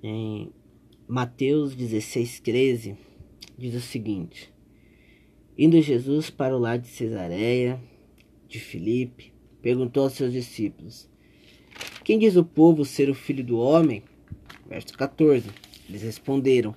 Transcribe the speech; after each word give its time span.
Em 0.00 0.52
Mateus 1.08 1.74
16, 1.74 2.38
13, 2.38 2.96
diz 3.58 3.74
o 3.74 3.80
seguinte: 3.80 4.52
Indo 5.58 5.82
Jesus 5.82 6.30
para 6.30 6.56
o 6.56 6.60
lado 6.60 6.82
de 6.82 6.88
Cesareia, 6.88 7.82
de 8.46 8.60
Filipe, 8.60 9.32
perguntou 9.60 10.04
aos 10.04 10.12
seus 10.12 10.32
discípulos: 10.32 11.10
Quem 12.04 12.16
diz 12.16 12.36
o 12.36 12.44
povo 12.44 12.84
ser 12.84 13.10
o 13.10 13.14
filho 13.14 13.42
do 13.42 13.58
homem? 13.58 14.04
Verso 14.68 14.96
14. 14.96 15.48
Eles 15.88 16.02
responderam: 16.02 16.76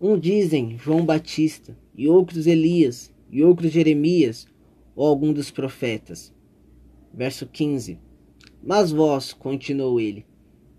Um 0.00 0.16
dizem 0.16 0.78
João 0.78 1.04
Batista, 1.04 1.76
e 1.96 2.06
outros 2.06 2.46
Elias, 2.46 3.12
e 3.28 3.42
outros 3.42 3.72
Jeremias, 3.72 4.46
ou 4.94 5.08
algum 5.08 5.32
dos 5.32 5.50
profetas. 5.50 6.32
Verso 7.12 7.44
15. 7.44 7.98
Mas 8.62 8.92
vós, 8.92 9.32
continuou 9.32 9.98
ele, 10.00 10.24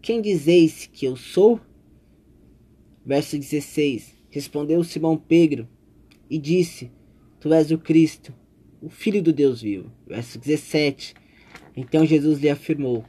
quem 0.01 0.21
dizeis 0.21 0.89
que 0.91 1.05
eu 1.05 1.15
sou? 1.15 1.59
Verso 3.05 3.37
16. 3.37 4.15
Respondeu 4.29 4.83
Simão 4.83 5.17
Pedro 5.17 5.67
e 6.29 6.37
disse: 6.37 6.91
Tu 7.39 7.53
és 7.53 7.71
o 7.71 7.77
Cristo, 7.77 8.33
o 8.81 8.89
Filho 8.89 9.21
do 9.21 9.33
Deus 9.33 9.61
vivo. 9.61 9.91
Verso 10.05 10.39
17. 10.39 11.13
Então 11.75 12.05
Jesus 12.05 12.39
lhe 12.39 12.49
afirmou: 12.49 13.05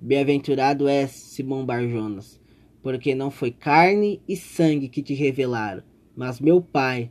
Bem-aventurado 0.00 0.88
és, 0.88 1.10
Simão 1.10 1.64
Barjonas, 1.64 2.40
porque 2.82 3.14
não 3.14 3.30
foi 3.30 3.50
carne 3.50 4.20
e 4.28 4.36
sangue 4.36 4.88
que 4.88 5.02
te 5.02 5.14
revelaram, 5.14 5.82
mas 6.16 6.40
meu 6.40 6.60
Pai 6.60 7.10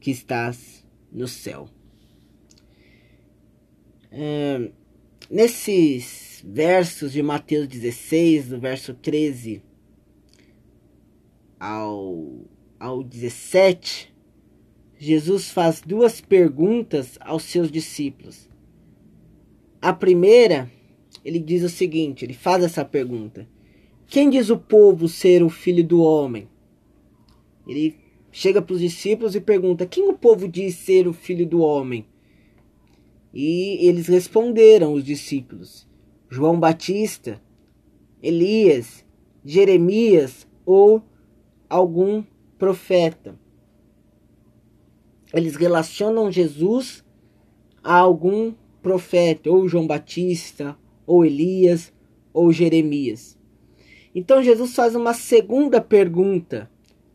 que 0.00 0.10
estás 0.10 0.84
no 1.12 1.28
céu. 1.28 1.68
É, 4.10 4.70
nesses 5.30 6.31
versos 6.42 7.12
de 7.12 7.22
Mateus 7.22 7.68
16, 7.68 8.48
do 8.48 8.58
verso 8.58 8.94
13 8.94 9.62
ao, 11.58 12.40
ao 12.78 13.04
17, 13.04 14.12
Jesus 14.98 15.50
faz 15.50 15.80
duas 15.80 16.20
perguntas 16.20 17.16
aos 17.20 17.44
seus 17.44 17.70
discípulos. 17.70 18.48
A 19.80 19.92
primeira, 19.92 20.70
ele 21.24 21.38
diz 21.38 21.62
o 21.62 21.68
seguinte: 21.68 22.24
ele 22.24 22.34
faz 22.34 22.64
essa 22.64 22.84
pergunta: 22.84 23.48
Quem 24.06 24.28
diz 24.28 24.50
o 24.50 24.58
povo 24.58 25.08
ser 25.08 25.42
o 25.42 25.48
filho 25.48 25.84
do 25.84 26.02
homem? 26.02 26.48
Ele 27.66 27.96
chega 28.32 28.60
para 28.60 28.74
os 28.74 28.80
discípulos 28.80 29.36
e 29.36 29.40
pergunta: 29.40 29.86
Quem 29.86 30.08
o 30.08 30.14
povo 30.14 30.48
diz 30.48 30.74
ser 30.74 31.06
o 31.06 31.12
filho 31.12 31.46
do 31.46 31.60
homem? 31.60 32.04
E 33.32 33.86
eles 33.86 34.08
responderam, 34.08 34.92
os 34.92 35.04
discípulos: 35.04 35.86
João 36.32 36.58
Batista, 36.58 37.40
Elias, 38.22 39.04
Jeremias 39.44 40.48
ou 40.64 41.02
algum 41.68 42.24
profeta 42.58 43.40
eles 45.32 45.56
relacionam 45.56 46.30
Jesus 46.30 47.02
a 47.82 47.96
algum 47.96 48.52
profeta, 48.82 49.50
ou 49.50 49.66
João 49.66 49.86
Batista, 49.86 50.76
ou 51.06 51.24
Elias, 51.24 51.92
ou 52.32 52.52
Jeremias. 52.52 53.38
Então 54.14 54.42
Jesus 54.42 54.74
faz 54.74 54.94
uma 54.94 55.14
segunda 55.14 55.80
pergunta 55.80 56.70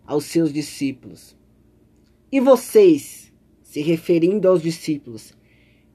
aos 0.06 0.26
seus 0.26 0.52
discípulos. 0.52 1.38
E 2.32 2.40
vocês, 2.40 3.32
se 3.62 3.82
referindo 3.82 4.48
aos 4.48 4.62
discípulos, 4.62 5.34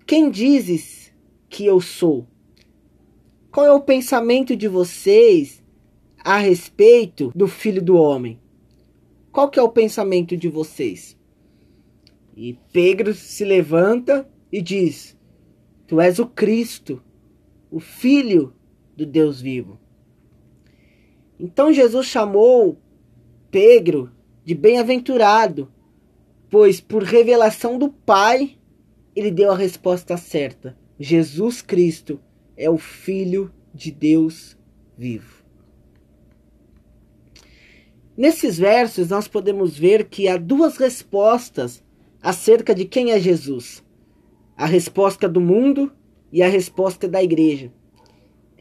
quem 0.06 0.30
dizes 0.30 1.12
que 1.48 1.66
eu 1.66 1.80
sou? 1.80 2.26
Qual 3.52 3.66
é 3.66 3.70
o 3.70 3.82
pensamento 3.82 4.56
de 4.56 4.66
vocês 4.66 5.62
a 6.24 6.38
respeito 6.38 7.30
do 7.36 7.46
Filho 7.46 7.82
do 7.82 7.96
Homem? 7.96 8.40
Qual 9.30 9.50
que 9.50 9.58
é 9.58 9.62
o 9.62 9.68
pensamento 9.68 10.34
de 10.38 10.48
vocês? 10.48 11.18
E 12.34 12.58
Pedro 12.72 13.12
se 13.12 13.44
levanta 13.44 14.26
e 14.50 14.62
diz: 14.62 15.14
Tu 15.86 16.00
és 16.00 16.18
o 16.18 16.26
Cristo, 16.26 17.02
o 17.70 17.78
Filho 17.78 18.54
do 18.96 19.04
Deus 19.04 19.38
vivo. 19.42 19.78
Então 21.38 21.70
Jesus 21.70 22.06
chamou 22.06 22.78
Pedro 23.50 24.10
de 24.46 24.54
bem-aventurado, 24.54 25.70
pois 26.48 26.80
por 26.80 27.02
revelação 27.02 27.78
do 27.78 27.90
Pai 27.90 28.56
ele 29.14 29.30
deu 29.30 29.52
a 29.52 29.56
resposta 29.56 30.16
certa. 30.16 30.74
Jesus 30.98 31.60
Cristo 31.60 32.18
é 32.56 32.68
o 32.68 32.78
Filho 32.78 33.52
de 33.74 33.90
Deus 33.90 34.56
vivo. 34.96 35.42
Nesses 38.16 38.58
versos 38.58 39.08
nós 39.08 39.26
podemos 39.26 39.76
ver 39.76 40.04
que 40.04 40.28
há 40.28 40.36
duas 40.36 40.76
respostas 40.76 41.82
acerca 42.20 42.74
de 42.74 42.84
quem 42.84 43.10
é 43.10 43.18
Jesus. 43.18 43.82
A 44.56 44.66
resposta 44.66 45.28
do 45.28 45.40
mundo 45.40 45.90
e 46.30 46.42
a 46.42 46.48
resposta 46.48 47.08
da 47.08 47.22
igreja. 47.22 47.72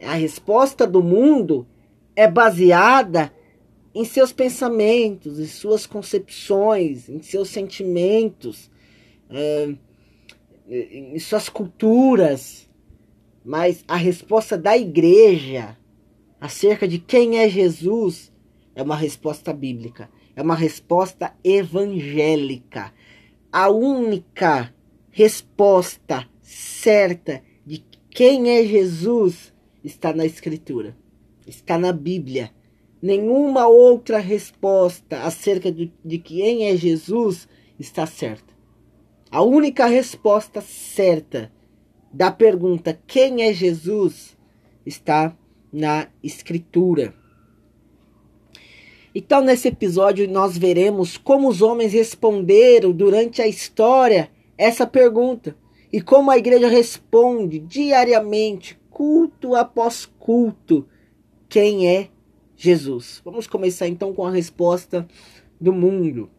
A 0.02 0.14
resposta 0.14 0.86
do 0.86 1.02
mundo 1.02 1.66
é 2.16 2.28
baseada 2.28 3.32
em 3.94 4.04
seus 4.04 4.32
pensamentos, 4.32 5.38
em 5.38 5.46
suas 5.46 5.86
concepções, 5.86 7.08
em 7.08 7.20
seus 7.22 7.50
sentimentos, 7.50 8.70
é, 9.30 9.74
em 10.68 11.18
suas 11.18 11.48
culturas. 11.48 12.68
Mas 13.44 13.84
a 13.88 13.96
resposta 13.96 14.56
da 14.56 14.76
igreja 14.76 15.76
acerca 16.40 16.86
de 16.86 16.98
quem 16.98 17.38
é 17.38 17.48
Jesus 17.48 18.32
é 18.74 18.82
uma 18.82 18.96
resposta 18.96 19.52
bíblica, 19.52 20.10
é 20.34 20.42
uma 20.42 20.54
resposta 20.54 21.34
evangélica 21.44 22.92
a 23.52 23.68
única 23.68 24.74
resposta 25.10 26.26
certa 26.40 27.42
de 27.66 27.84
quem 28.08 28.48
é 28.48 28.64
Jesus 28.64 29.52
está 29.84 30.14
na 30.14 30.24
Escritura, 30.24 30.96
está 31.46 31.76
na 31.76 31.92
Bíblia. 31.92 32.50
Nenhuma 33.02 33.66
outra 33.66 34.18
resposta 34.18 35.22
acerca 35.22 35.70
de, 35.70 35.92
de 36.02 36.16
quem 36.16 36.66
é 36.66 36.76
Jesus 36.76 37.46
está 37.78 38.06
certa. 38.06 38.54
A 39.30 39.42
única 39.42 39.84
resposta 39.84 40.62
certa 40.62 41.52
da 42.12 42.30
pergunta 42.30 42.98
quem 43.06 43.42
é 43.42 43.52
Jesus 43.52 44.36
está 44.84 45.36
na 45.72 46.08
Escritura. 46.22 47.14
Então, 49.14 49.42
nesse 49.42 49.68
episódio, 49.68 50.28
nós 50.28 50.56
veremos 50.56 51.16
como 51.16 51.48
os 51.48 51.60
homens 51.60 51.92
responderam 51.92 52.92
durante 52.92 53.42
a 53.42 53.46
história 53.46 54.30
essa 54.56 54.86
pergunta 54.86 55.56
e 55.92 56.00
como 56.00 56.30
a 56.30 56.38
igreja 56.38 56.68
responde 56.68 57.58
diariamente, 57.58 58.78
culto 58.90 59.54
após 59.54 60.06
culto, 60.18 60.86
quem 61.48 61.88
é 61.88 62.08
Jesus. 62.56 63.20
Vamos 63.24 63.46
começar 63.46 63.88
então 63.88 64.14
com 64.14 64.24
a 64.26 64.30
resposta 64.30 65.06
do 65.60 65.72
mundo. 65.72 66.30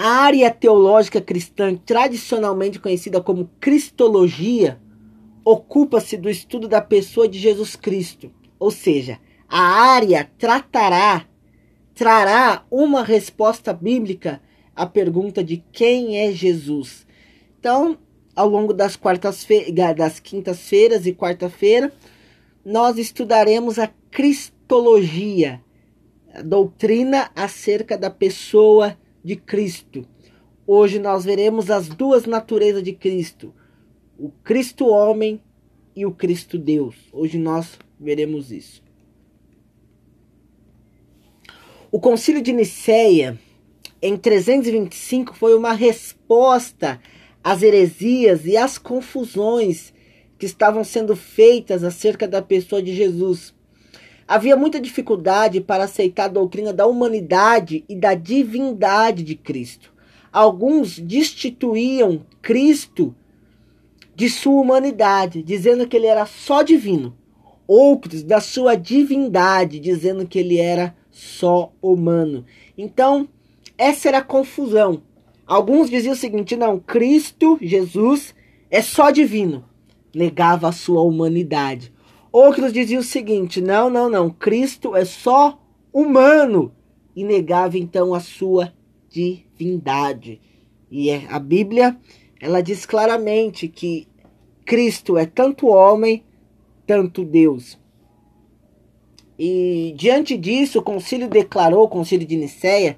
A 0.00 0.10
área 0.10 0.48
teológica 0.48 1.20
cristã, 1.20 1.74
tradicionalmente 1.74 2.78
conhecida 2.78 3.20
como 3.20 3.50
Cristologia, 3.58 4.80
ocupa-se 5.44 6.16
do 6.16 6.30
estudo 6.30 6.68
da 6.68 6.80
pessoa 6.80 7.26
de 7.26 7.36
Jesus 7.36 7.74
Cristo, 7.74 8.30
ou 8.60 8.70
seja, 8.70 9.18
a 9.48 9.60
área 9.60 10.30
tratará, 10.38 11.26
trará 11.96 12.64
uma 12.70 13.02
resposta 13.02 13.72
bíblica 13.72 14.40
à 14.72 14.86
pergunta 14.86 15.42
de 15.42 15.64
quem 15.72 16.16
é 16.18 16.30
Jesus. 16.30 17.04
Então, 17.58 17.98
ao 18.36 18.48
longo 18.48 18.72
das 18.72 18.94
quartas-feiras, 18.94 19.96
das 19.96 20.20
quintas-feiras 20.20 21.06
e 21.06 21.12
quarta-feira, 21.12 21.92
nós 22.64 22.98
estudaremos 22.98 23.80
a 23.80 23.90
cristologia, 24.12 25.60
a 26.32 26.40
doutrina 26.40 27.32
acerca 27.34 27.98
da 27.98 28.10
pessoa 28.10 28.96
de 29.24 29.36
Cristo. 29.36 30.06
Hoje 30.66 30.98
nós 30.98 31.24
veremos 31.24 31.70
as 31.70 31.88
duas 31.88 32.26
naturezas 32.26 32.82
de 32.82 32.92
Cristo, 32.92 33.54
o 34.18 34.30
Cristo 34.44 34.86
homem 34.86 35.40
e 35.96 36.04
o 36.04 36.12
Cristo 36.12 36.58
Deus. 36.58 36.94
Hoje 37.12 37.38
nós 37.38 37.78
veremos 37.98 38.52
isso. 38.52 38.82
O 41.90 41.98
Concílio 41.98 42.42
de 42.42 42.52
Nicéia, 42.52 43.38
em 44.02 44.16
325, 44.16 45.34
foi 45.34 45.54
uma 45.54 45.72
resposta 45.72 47.00
às 47.42 47.62
heresias 47.62 48.44
e 48.44 48.56
às 48.56 48.76
confusões 48.76 49.94
que 50.38 50.46
estavam 50.46 50.84
sendo 50.84 51.16
feitas 51.16 51.82
acerca 51.82 52.28
da 52.28 52.42
pessoa 52.42 52.82
de 52.82 52.94
Jesus. 52.94 53.54
Havia 54.28 54.56
muita 54.56 54.78
dificuldade 54.78 55.58
para 55.58 55.84
aceitar 55.84 56.26
a 56.26 56.28
doutrina 56.28 56.70
da 56.70 56.86
humanidade 56.86 57.82
e 57.88 57.96
da 57.96 58.12
divindade 58.14 59.22
de 59.22 59.34
Cristo. 59.34 59.90
Alguns 60.30 60.98
destituíam 60.98 62.26
Cristo 62.42 63.14
de 64.14 64.28
sua 64.28 64.60
humanidade, 64.60 65.42
dizendo 65.42 65.88
que 65.88 65.96
ele 65.96 66.06
era 66.06 66.26
só 66.26 66.62
divino. 66.62 67.16
outros 67.68 68.22
da 68.22 68.40
sua 68.40 68.74
divindade, 68.74 69.78
dizendo 69.78 70.26
que 70.26 70.38
ele 70.38 70.58
era 70.58 70.96
só 71.10 71.70
humano. 71.82 72.46
Então, 72.76 73.28
essa 73.76 74.08
era 74.08 74.18
a 74.18 74.24
confusão. 74.24 75.02
Alguns 75.46 75.90
diziam 75.90 76.14
o 76.14 76.16
seguinte: 76.16 76.56
não, 76.56 76.80
Cristo, 76.80 77.58
Jesus, 77.60 78.34
é 78.70 78.80
só 78.80 79.10
divino. 79.10 79.64
Negava 80.14 80.68
a 80.68 80.72
sua 80.72 81.02
humanidade. 81.02 81.92
Outros 82.32 82.72
diziam 82.72 83.00
o 83.00 83.04
seguinte: 83.04 83.60
não, 83.60 83.88
não, 83.88 84.08
não, 84.08 84.30
Cristo 84.30 84.94
é 84.94 85.04
só 85.04 85.60
humano. 85.92 86.72
E 87.14 87.24
negava 87.24 87.76
então 87.76 88.14
a 88.14 88.20
sua 88.20 88.72
divindade. 89.10 90.40
E 90.90 91.10
é, 91.10 91.26
a 91.28 91.38
Bíblia, 91.38 91.98
ela 92.40 92.62
diz 92.62 92.86
claramente 92.86 93.66
que 93.66 94.06
Cristo 94.64 95.18
é 95.18 95.26
tanto 95.26 95.66
homem, 95.66 96.22
tanto 96.86 97.24
Deus. 97.24 97.78
E 99.38 99.94
diante 99.96 100.36
disso, 100.36 100.78
o 100.78 100.82
concílio 100.82 101.28
declarou, 101.28 101.84
o 101.84 101.88
concílio 101.88 102.26
de 102.26 102.36
Nicéia, 102.36 102.96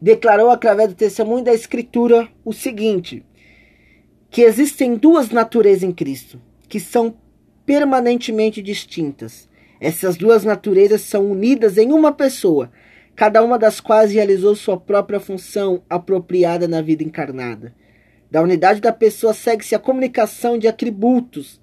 declarou 0.00 0.50
através 0.50 0.88
do 0.88 0.94
testemunho 0.94 1.44
da 1.44 1.54
Escritura 1.54 2.28
o 2.44 2.52
seguinte: 2.52 3.24
que 4.30 4.42
existem 4.42 4.96
duas 4.96 5.30
naturezas 5.30 5.82
em 5.82 5.92
Cristo, 5.92 6.40
que 6.68 6.80
são 6.80 7.14
permanentemente 7.66 8.62
distintas. 8.62 9.48
Essas 9.80 10.16
duas 10.16 10.44
naturezas 10.44 11.02
são 11.02 11.30
unidas 11.30 11.76
em 11.76 11.92
uma 11.92 12.12
pessoa, 12.12 12.70
cada 13.16 13.42
uma 13.42 13.58
das 13.58 13.80
quais 13.80 14.12
realizou 14.12 14.54
sua 14.54 14.78
própria 14.78 15.20
função 15.20 15.82
apropriada 15.88 16.68
na 16.68 16.80
vida 16.80 17.02
encarnada. 17.02 17.74
Da 18.30 18.40
unidade 18.40 18.80
da 18.80 18.92
pessoa 18.92 19.34
segue-se 19.34 19.74
a 19.74 19.78
comunicação 19.78 20.58
de 20.58 20.68
atributos, 20.68 21.60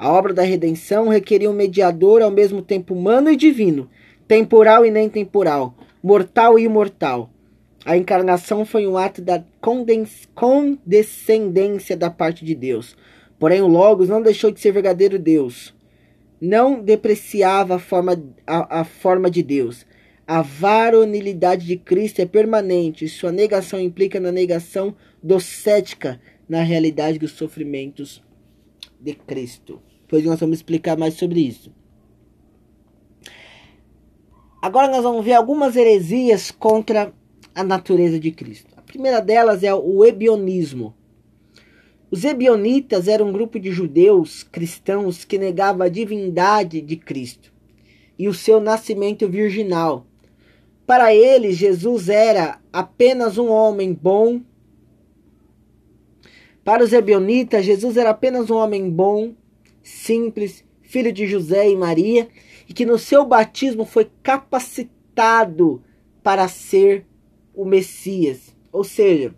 a 0.00 0.10
obra 0.10 0.32
da 0.32 0.42
redenção 0.42 1.08
requeria 1.08 1.50
um 1.50 1.52
mediador 1.52 2.22
ao 2.22 2.30
mesmo 2.30 2.62
tempo 2.62 2.94
humano 2.94 3.30
e 3.30 3.36
divino, 3.36 3.90
temporal 4.26 4.86
e 4.86 4.90
nem 4.90 5.10
temporal, 5.10 5.74
mortal 6.02 6.58
e 6.58 6.64
imortal. 6.64 7.28
A 7.84 7.98
encarnação 7.98 8.64
foi 8.64 8.86
um 8.86 8.96
ato 8.96 9.20
da 9.20 9.44
condescendência 9.60 11.98
da 11.98 12.08
parte 12.08 12.46
de 12.46 12.54
Deus. 12.54 12.96
Porém, 13.40 13.62
o 13.62 13.66
Logos 13.66 14.10
não 14.10 14.20
deixou 14.20 14.50
de 14.50 14.60
ser 14.60 14.70
verdadeiro 14.70 15.18
Deus. 15.18 15.74
Não 16.38 16.78
depreciava 16.78 17.76
a 17.76 17.78
forma, 17.78 18.22
a, 18.46 18.80
a 18.80 18.84
forma 18.84 19.30
de 19.30 19.42
Deus. 19.42 19.86
A 20.26 20.42
varonilidade 20.42 21.66
de 21.66 21.78
Cristo 21.78 22.20
é 22.20 22.26
permanente. 22.26 23.08
Sua 23.08 23.32
negação 23.32 23.80
implica 23.80 24.20
na 24.20 24.30
negação 24.30 24.94
docética 25.22 26.20
na 26.46 26.62
realidade 26.62 27.18
dos 27.18 27.32
sofrimentos 27.32 28.22
de 29.00 29.14
Cristo. 29.14 29.80
Depois 30.02 30.22
nós 30.22 30.38
vamos 30.38 30.58
explicar 30.58 30.98
mais 30.98 31.14
sobre 31.14 31.40
isso. 31.40 31.72
Agora 34.60 34.88
nós 34.88 35.02
vamos 35.02 35.24
ver 35.24 35.32
algumas 35.32 35.76
heresias 35.76 36.50
contra 36.50 37.14
a 37.54 37.64
natureza 37.64 38.20
de 38.20 38.30
Cristo. 38.32 38.74
A 38.76 38.82
primeira 38.82 39.20
delas 39.20 39.62
é 39.62 39.72
o 39.74 40.04
ebionismo. 40.04 40.94
Os 42.10 42.24
ebionitas 42.24 43.06
eram 43.06 43.28
um 43.28 43.32
grupo 43.32 43.60
de 43.60 43.70
judeus 43.70 44.42
cristãos 44.42 45.24
que 45.24 45.38
negava 45.38 45.84
a 45.84 45.88
divindade 45.88 46.80
de 46.80 46.96
Cristo 46.96 47.52
e 48.18 48.26
o 48.26 48.34
seu 48.34 48.60
nascimento 48.60 49.28
virginal. 49.28 50.04
Para 50.84 51.14
eles, 51.14 51.56
Jesus 51.56 52.08
era 52.08 52.60
apenas 52.72 53.38
um 53.38 53.48
homem 53.48 53.94
bom. 53.94 54.40
Para 56.64 56.82
os 56.82 56.92
ebionitas, 56.92 57.64
Jesus 57.64 57.96
era 57.96 58.10
apenas 58.10 58.50
um 58.50 58.56
homem 58.56 58.90
bom 58.90 59.32
simples, 59.80 60.64
filho 60.82 61.12
de 61.12 61.28
José 61.28 61.70
e 61.70 61.76
Maria, 61.76 62.28
e 62.68 62.74
que 62.74 62.84
no 62.84 62.98
seu 62.98 63.24
batismo 63.24 63.84
foi 63.84 64.10
capacitado 64.20 65.80
para 66.24 66.48
ser 66.48 67.06
o 67.54 67.64
Messias. 67.64 68.54
Ou 68.72 68.82
seja, 68.82 69.32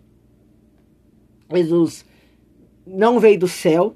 Jesus 1.53 2.03
não 2.85 3.19
veio 3.19 3.39
do 3.39 3.47
céu, 3.47 3.95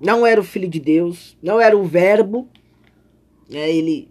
não 0.00 0.26
era 0.26 0.40
o 0.40 0.44
filho 0.44 0.68
de 0.68 0.80
Deus, 0.80 1.36
não 1.42 1.60
era 1.60 1.76
o 1.76 1.84
verbo, 1.84 2.48
né? 3.48 3.70
ele, 3.70 4.10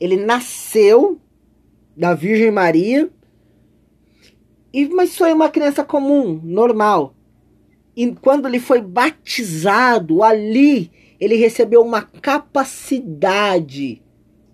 ele 0.00 0.16
nasceu 0.16 1.20
da 1.96 2.14
Virgem 2.14 2.50
Maria, 2.50 3.10
e, 4.72 4.88
mas 4.88 5.16
foi 5.16 5.32
uma 5.32 5.50
criança 5.50 5.84
comum, 5.84 6.40
normal. 6.42 7.14
E 7.94 8.10
quando 8.14 8.48
ele 8.48 8.58
foi 8.58 8.80
batizado 8.80 10.22
ali, 10.22 10.90
ele 11.20 11.36
recebeu 11.36 11.82
uma 11.82 12.00
capacidade 12.02 14.02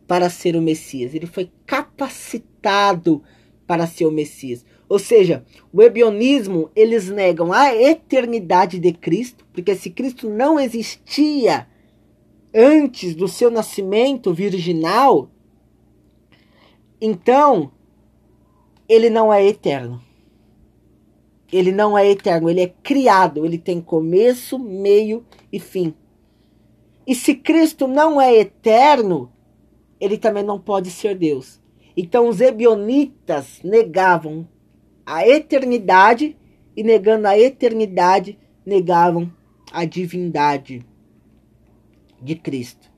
para 0.09 0.29
ser 0.29 0.57
o 0.57 0.61
Messias. 0.61 1.15
Ele 1.15 1.27
foi 1.27 1.53
capacitado 1.65 3.23
para 3.67 3.87
ser 3.87 4.07
o 4.07 4.11
Messias. 4.11 4.65
Ou 4.89 4.99
seja, 4.99 5.45
o 5.73 5.83
ebionismo, 5.83 6.71
eles 6.75 7.11
negam 7.11 7.53
a 7.53 7.75
eternidade 7.75 8.79
de 8.79 8.93
Cristo, 8.93 9.47
porque 9.53 9.75
se 9.75 9.91
Cristo 9.91 10.31
não 10.31 10.59
existia 10.59 11.69
antes 12.55 13.15
do 13.15 13.29
seu 13.29 13.51
nascimento 13.51 14.33
virginal, 14.33 15.29
então 17.01 17.71
ele 18.89 19.11
não 19.11 19.33
é 19.33 19.45
eterno. 19.47 20.03
Ele 21.53 21.73
não 21.73 21.97
é 21.97 22.11
eterno, 22.11 22.49
ele 22.49 22.61
é 22.61 22.73
criado, 22.83 23.45
ele 23.45 23.59
tem 23.59 23.81
começo, 23.81 24.59
meio 24.59 25.25
e 25.53 25.59
fim. 25.59 25.95
E 27.07 27.15
se 27.15 27.35
Cristo 27.35 27.87
não 27.87 28.21
é 28.21 28.35
eterno, 28.35 29.33
ele 30.01 30.19
também 30.19 30.43
não 30.43 30.59
pode 30.59 30.91
ser 30.91 31.15
Deus. 31.15 31.61
Então 31.97 32.29
os 32.29 32.41
ebionitas 32.41 33.61
negavam 33.65 34.47
a 35.09 35.27
eternidade 35.27 36.37
e 36.77 36.83
negando 36.83 37.27
a 37.27 37.39
eternidade, 37.39 38.39
negavam 38.65 39.33
a 39.73 39.87
divindade 39.87 40.85
de 42.21 42.35
Cristo. 42.35 42.91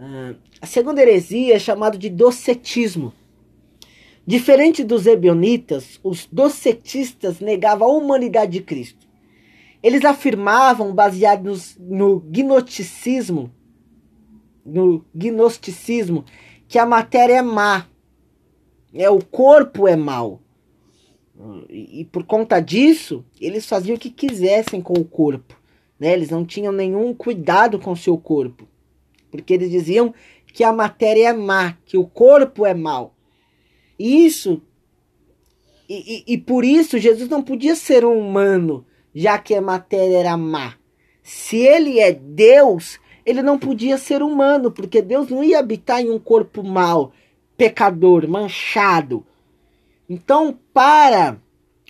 Ah, 0.00 0.34
a 0.60 0.66
segunda 0.66 1.00
heresia 1.00 1.54
é 1.54 1.58
chamada 1.60 1.96
de 1.96 2.10
docetismo. 2.10 3.12
Diferente 4.26 4.82
dos 4.82 5.06
ebionitas, 5.06 6.00
os 6.02 6.26
docetistas 6.26 7.38
negavam 7.38 7.88
a 7.88 7.96
humanidade 7.96 8.52
de 8.52 8.60
Cristo. 8.60 9.06
Eles 9.80 10.04
afirmavam, 10.04 10.92
baseados 10.92 11.76
no 11.78 12.18
gnosticismo, 12.18 13.54
no 14.66 15.04
gnosticismo, 15.14 16.24
que 16.66 16.80
a 16.80 16.86
matéria 16.86 17.34
é 17.34 17.42
má, 17.42 17.86
é 18.92 19.08
o 19.08 19.24
corpo 19.24 19.86
é 19.86 19.94
mau. 19.94 20.40
E, 21.68 22.00
e, 22.00 22.04
por 22.04 22.24
conta 22.24 22.60
disso, 22.60 23.24
eles 23.40 23.66
faziam 23.66 23.96
o 23.96 23.98
que 23.98 24.10
quisessem 24.10 24.80
com 24.80 24.94
o 24.94 25.04
corpo. 25.04 25.58
Né? 25.98 26.12
Eles 26.12 26.30
não 26.30 26.44
tinham 26.44 26.72
nenhum 26.72 27.12
cuidado 27.12 27.78
com 27.78 27.92
o 27.92 27.96
seu 27.96 28.16
corpo. 28.16 28.68
Porque 29.30 29.52
eles 29.52 29.70
diziam 29.70 30.14
que 30.52 30.62
a 30.62 30.72
matéria 30.72 31.30
é 31.30 31.32
má, 31.32 31.76
que 31.84 31.98
o 31.98 32.06
corpo 32.06 32.64
é 32.64 32.72
mau. 32.72 33.14
E 33.98 34.24
isso. 34.24 34.62
E, 35.88 36.24
e, 36.28 36.34
e 36.34 36.38
por 36.38 36.64
isso 36.64 36.98
Jesus 36.98 37.28
não 37.28 37.42
podia 37.42 37.74
ser 37.74 38.04
um 38.04 38.18
humano 38.18 38.86
já 39.14 39.38
que 39.38 39.54
a 39.54 39.60
matéria 39.60 40.18
era 40.18 40.36
má. 40.36 40.74
Se 41.22 41.56
ele 41.56 42.00
é 42.00 42.12
Deus, 42.12 42.98
ele 43.24 43.42
não 43.42 43.58
podia 43.58 43.96
ser 43.96 44.22
humano, 44.22 44.70
porque 44.70 45.00
Deus 45.00 45.28
não 45.28 45.42
ia 45.42 45.58
habitar 45.58 46.00
em 46.00 46.10
um 46.10 46.18
corpo 46.18 46.62
mau, 46.62 47.12
pecador, 47.56 48.28
manchado. 48.28 49.24
Então, 50.08 50.58
para 50.72 51.40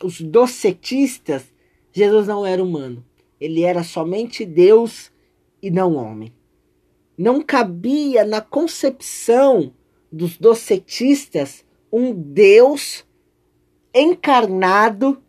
os 0.02 0.21
docetistas, 0.21 1.52
Jesus 1.92 2.26
não 2.26 2.44
era 2.44 2.62
humano. 2.62 3.04
Ele 3.40 3.62
era 3.62 3.83
somente 3.83 4.44
Deus 4.44 5.12
e 5.62 5.71
não 5.71 5.94
homem. 5.97 6.33
Não 7.16 7.40
cabia 7.40 8.25
na 8.25 8.40
concepção 8.40 9.73
dos 10.11 10.37
docetistas 10.37 11.64
um 11.92 12.12
Deus 12.12 13.04
encarnado 13.94 15.23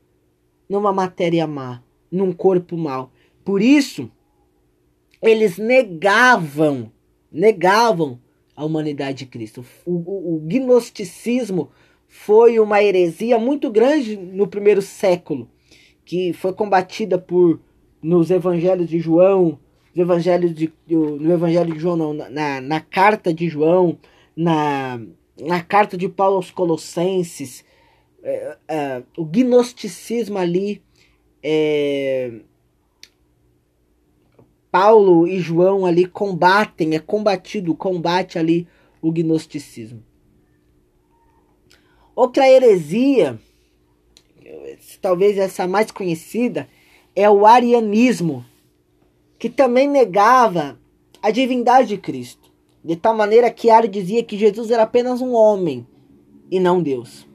numa 0.68 0.92
matéria 0.92 1.46
má 1.46 1.84
num 2.12 2.32
corpo 2.32 2.78
mau. 2.78 3.12
Por 3.44 3.62
isso, 3.62 4.10
eles 5.22 5.58
negavam, 5.58 6.92
negavam 7.32 8.20
a 8.56 8.64
humanidade 8.64 9.20
de 9.20 9.26
Cristo. 9.26 9.66
O, 9.86 9.92
o, 9.92 10.36
o 10.36 10.40
gnosticismo 10.40 11.70
foi 12.18 12.60
uma 12.60 12.82
heresia 12.82 13.38
muito 13.38 13.70
grande 13.70 14.16
no 14.16 14.48
primeiro 14.48 14.82
século, 14.82 15.48
que 16.04 16.34
foi 16.34 16.54
combatida 16.54 17.20
por 17.20 17.60
nos 18.02 18.32
evangelhos 18.32 18.88
de 18.90 19.00
João, 19.00 19.60
nos 19.94 20.02
evangelhos 20.02 20.56
de, 20.56 20.74
no 20.88 21.32
evangelho 21.32 21.74
de 21.74 21.80
João, 21.80 21.98
não, 21.98 22.14
na, 22.14 22.62
na 22.62 22.80
carta 22.80 23.34
de 23.34 23.48
João, 23.48 23.98
na, 24.36 25.00
na 25.40 25.62
carta 25.62 25.96
de 25.98 26.08
Paulo 26.08 26.38
aos 26.38 26.50
Colossenses, 26.50 27.64
é, 28.24 28.58
é, 28.68 29.04
o 29.18 29.26
gnosticismo 29.26 30.38
ali 30.38 30.82
é, 31.44 32.32
Paulo 34.72 35.28
e 35.28 35.40
João 35.40 35.86
ali 35.86 36.06
combatem, 36.06 36.96
é 36.96 37.00
combatido, 37.00 37.76
combate 37.76 38.40
ali 38.40 38.68
o 39.02 39.12
gnosticismo. 39.12 40.02
Outra 42.16 42.50
heresia, 42.50 43.38
talvez 45.02 45.38
essa 45.38 45.68
mais 45.68 45.92
conhecida, 45.92 46.70
é 47.16 47.30
o 47.30 47.46
arianismo, 47.46 48.46
que 49.38 49.50
também 49.50 49.88
negava 49.88 50.80
a 51.22 51.30
divindade 51.30 51.90
de 51.90 51.98
Cristo, 51.98 52.52
de 52.84 52.96
tal 52.96 53.16
maneira 53.16 53.52
que 53.52 53.70
Ario 53.70 53.90
dizia 53.90 54.24
que 54.24 54.38
Jesus 54.38 54.72
era 54.72 54.84
apenas 54.84 55.22
um 55.22 55.34
homem 55.34 55.86
e 56.50 56.60
não 56.60 56.82
Deus. 56.82 57.28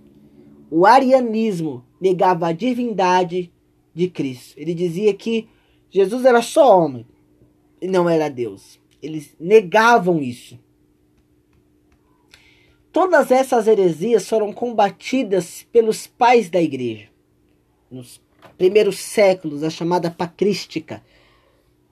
O 0.70 0.86
arianismo 0.86 1.84
negava 2.00 2.48
a 2.48 2.52
divindade 2.52 3.52
de 3.92 4.08
Cristo. 4.08 4.54
Ele 4.56 4.72
dizia 4.72 5.12
que 5.12 5.48
Jesus 5.90 6.24
era 6.24 6.40
só 6.40 6.78
homem 6.80 7.04
e 7.82 7.88
não 7.88 8.08
era 8.08 8.30
Deus. 8.30 8.80
Eles 9.02 9.34
negavam 9.38 10.22
isso. 10.22 10.58
Todas 12.92 13.30
essas 13.30 13.68
heresias 13.68 14.28
foram 14.28 14.52
combatidas 14.52 15.64
pelos 15.70 16.08
pais 16.08 16.50
da 16.50 16.60
igreja. 16.60 17.08
Nos 17.88 18.20
primeiros 18.58 18.98
séculos, 18.98 19.62
a 19.62 19.70
chamada 19.70 20.10
patrística. 20.10 21.00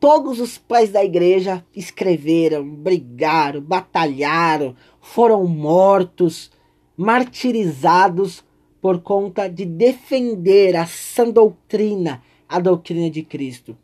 Todos 0.00 0.40
os 0.40 0.58
pais 0.58 0.90
da 0.90 1.04
igreja 1.04 1.64
escreveram, 1.74 2.68
brigaram, 2.68 3.60
batalharam, 3.60 4.74
foram 5.00 5.46
mortos, 5.46 6.50
martirizados 6.96 8.44
por 8.80 9.00
conta 9.00 9.48
de 9.48 9.64
defender 9.64 10.76
a 10.76 10.86
sã 10.86 11.30
doutrina, 11.30 12.22
a 12.48 12.58
doutrina 12.58 13.08
de 13.08 13.22
Cristo. 13.22 13.76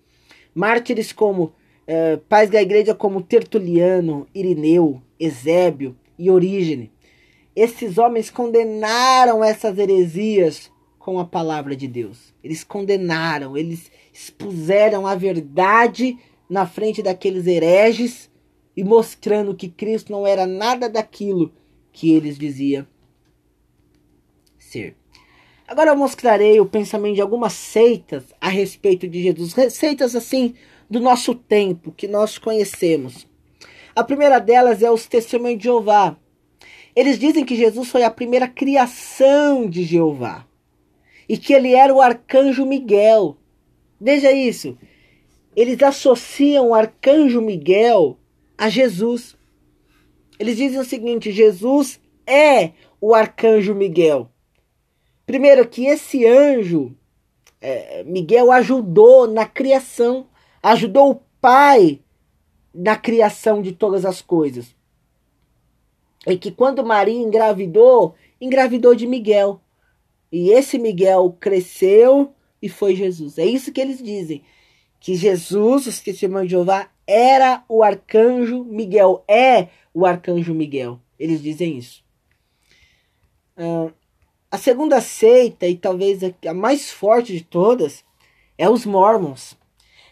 Mártires 0.52 1.12
como 1.12 1.52
eh, 1.86 2.18
pais 2.28 2.50
da 2.50 2.60
igreja 2.60 2.92
como 2.92 3.22
Tertuliano, 3.22 4.26
Irineu, 4.34 5.00
Ezébio 5.18 5.96
e 6.18 6.28
Orígene. 6.28 6.93
Esses 7.54 7.98
homens 7.98 8.30
condenaram 8.30 9.44
essas 9.44 9.78
heresias 9.78 10.70
com 10.98 11.18
a 11.18 11.24
palavra 11.24 11.76
de 11.76 11.86
Deus. 11.86 12.34
Eles 12.42 12.64
condenaram, 12.64 13.56
eles 13.56 13.90
expuseram 14.12 15.06
a 15.06 15.14
verdade 15.14 16.18
na 16.48 16.66
frente 16.66 17.02
daqueles 17.02 17.46
hereges 17.46 18.30
e 18.76 18.82
mostrando 18.82 19.54
que 19.54 19.68
Cristo 19.68 20.10
não 20.10 20.26
era 20.26 20.46
nada 20.46 20.88
daquilo 20.88 21.52
que 21.92 22.12
eles 22.12 22.36
diziam 22.36 22.86
ser. 24.58 24.96
Agora 25.66 25.90
eu 25.90 25.96
mostrarei 25.96 26.60
o 26.60 26.66
pensamento 26.66 27.14
de 27.14 27.22
algumas 27.22 27.52
seitas 27.52 28.24
a 28.40 28.48
respeito 28.48 29.08
de 29.08 29.22
Jesus, 29.22 29.54
seitas 29.72 30.14
assim 30.16 30.54
do 30.90 31.00
nosso 31.00 31.34
tempo 31.34 31.92
que 31.92 32.06
nós 32.08 32.36
conhecemos. 32.36 33.26
A 33.94 34.02
primeira 34.02 34.38
delas 34.38 34.82
é 34.82 34.90
os 34.90 35.06
testemunhos 35.06 35.58
de 35.58 35.64
Jeová. 35.64 36.16
Eles 36.94 37.18
dizem 37.18 37.44
que 37.44 37.56
Jesus 37.56 37.88
foi 37.88 38.04
a 38.04 38.10
primeira 38.10 38.46
criação 38.46 39.68
de 39.68 39.82
Jeová 39.82 40.46
e 41.28 41.36
que 41.36 41.52
ele 41.52 41.74
era 41.74 41.92
o 41.92 42.00
arcanjo 42.00 42.64
Miguel. 42.64 43.36
Veja 44.00 44.30
isso. 44.30 44.76
Eles 45.56 45.82
associam 45.82 46.68
o 46.68 46.74
arcanjo 46.74 47.40
Miguel 47.40 48.18
a 48.56 48.68
Jesus. 48.68 49.36
Eles 50.38 50.56
dizem 50.56 50.78
o 50.78 50.84
seguinte: 50.84 51.32
Jesus 51.32 52.00
é 52.26 52.72
o 53.00 53.14
arcanjo 53.14 53.74
Miguel. 53.74 54.30
Primeiro, 55.26 55.66
que 55.66 55.86
esse 55.86 56.26
anjo, 56.26 56.94
é, 57.60 58.04
Miguel, 58.04 58.52
ajudou 58.52 59.26
na 59.26 59.46
criação, 59.46 60.26
ajudou 60.62 61.10
o 61.10 61.20
pai 61.40 62.00
na 62.74 62.96
criação 62.96 63.62
de 63.62 63.72
todas 63.72 64.04
as 64.04 64.20
coisas. 64.20 64.74
E 66.26 66.36
que 66.38 66.50
quando 66.50 66.84
Maria 66.84 67.20
engravidou, 67.20 68.14
engravidou 68.40 68.94
de 68.94 69.06
Miguel. 69.06 69.60
E 70.32 70.50
esse 70.50 70.78
Miguel 70.78 71.36
cresceu 71.38 72.32
e 72.60 72.68
foi 72.68 72.96
Jesus. 72.96 73.38
É 73.38 73.44
isso 73.44 73.72
que 73.72 73.80
eles 73.80 74.02
dizem. 74.02 74.42
Que 74.98 75.14
Jesus, 75.14 75.86
os 75.86 76.00
testemunhos 76.00 76.48
de 76.48 76.52
Jeová, 76.52 76.88
era 77.06 77.62
o 77.68 77.82
arcanjo 77.82 78.64
Miguel. 78.64 79.22
É 79.28 79.68
o 79.92 80.06
arcanjo 80.06 80.54
Miguel. 80.54 80.98
Eles 81.18 81.42
dizem 81.42 81.78
isso. 81.78 82.02
Uh, 83.56 83.92
a 84.50 84.58
segunda 84.58 85.00
seita, 85.00 85.66
e 85.66 85.76
talvez 85.76 86.20
a 86.46 86.54
mais 86.54 86.90
forte 86.90 87.32
de 87.32 87.44
todas, 87.44 88.04
é 88.58 88.68
os 88.68 88.84
Mormons. 88.84 89.56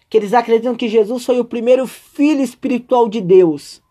Que 0.09 0.19
eles 0.19 0.35
acreditam 0.35 0.77
que 0.77 0.89
Jesus 0.89 1.25
foi 1.25 1.41
o 1.41 1.45
primeiro 1.45 1.87
filho 1.87 2.43
espiritual 2.43 3.09
de 3.09 3.21
Deus. 3.21 3.82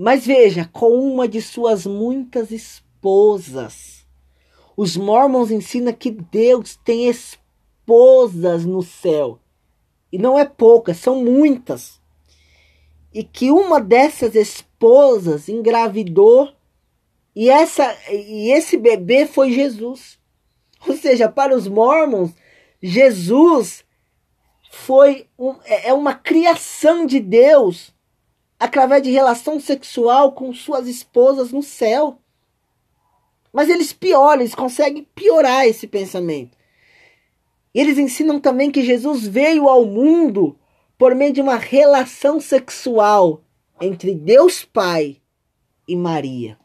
Mas 0.00 0.24
veja, 0.24 0.64
com 0.72 0.90
uma 0.92 1.26
de 1.26 1.42
suas 1.42 1.84
muitas 1.84 2.52
esposas. 2.52 4.06
Os 4.76 4.96
mormons 4.96 5.50
ensinam 5.50 5.92
que 5.92 6.12
Deus 6.12 6.76
tem 6.84 7.08
esposas 7.08 8.64
no 8.64 8.80
céu. 8.80 9.40
E 10.12 10.16
não 10.16 10.38
é 10.38 10.44
poucas, 10.44 10.98
são 10.98 11.24
muitas. 11.24 12.00
E 13.12 13.24
que 13.24 13.50
uma 13.50 13.80
dessas 13.80 14.36
esposas 14.36 15.48
engravidou 15.48 16.52
e, 17.34 17.50
essa, 17.50 17.92
e 18.08 18.52
esse 18.52 18.76
bebê 18.76 19.26
foi 19.26 19.50
Jesus. 19.50 20.16
Ou 20.86 20.96
seja, 20.96 21.28
para 21.28 21.56
os 21.56 21.66
mormons, 21.66 22.30
Jesus 22.80 23.84
foi 24.70 25.26
um, 25.36 25.56
é, 25.64 25.88
é 25.88 25.92
uma 25.92 26.14
criação 26.14 27.04
de 27.04 27.18
Deus 27.18 27.92
através 28.58 29.02
de 29.02 29.10
relação 29.10 29.60
sexual 29.60 30.32
com 30.32 30.52
suas 30.52 30.88
esposas 30.88 31.52
no 31.52 31.62
céu. 31.62 32.18
Mas 33.52 33.68
eles 33.68 33.92
pioram, 33.92 34.40
eles 34.42 34.54
conseguem 34.54 35.06
piorar 35.14 35.66
esse 35.66 35.86
pensamento. 35.86 36.56
Eles 37.72 37.98
ensinam 37.98 38.40
também 38.40 38.70
que 38.70 38.82
Jesus 38.82 39.26
veio 39.26 39.68
ao 39.68 39.84
mundo 39.84 40.58
por 40.96 41.14
meio 41.14 41.32
de 41.32 41.40
uma 41.40 41.56
relação 41.56 42.40
sexual 42.40 43.42
entre 43.80 44.14
Deus 44.14 44.64
Pai 44.64 45.20
e 45.86 45.94
Maria. 45.94 46.58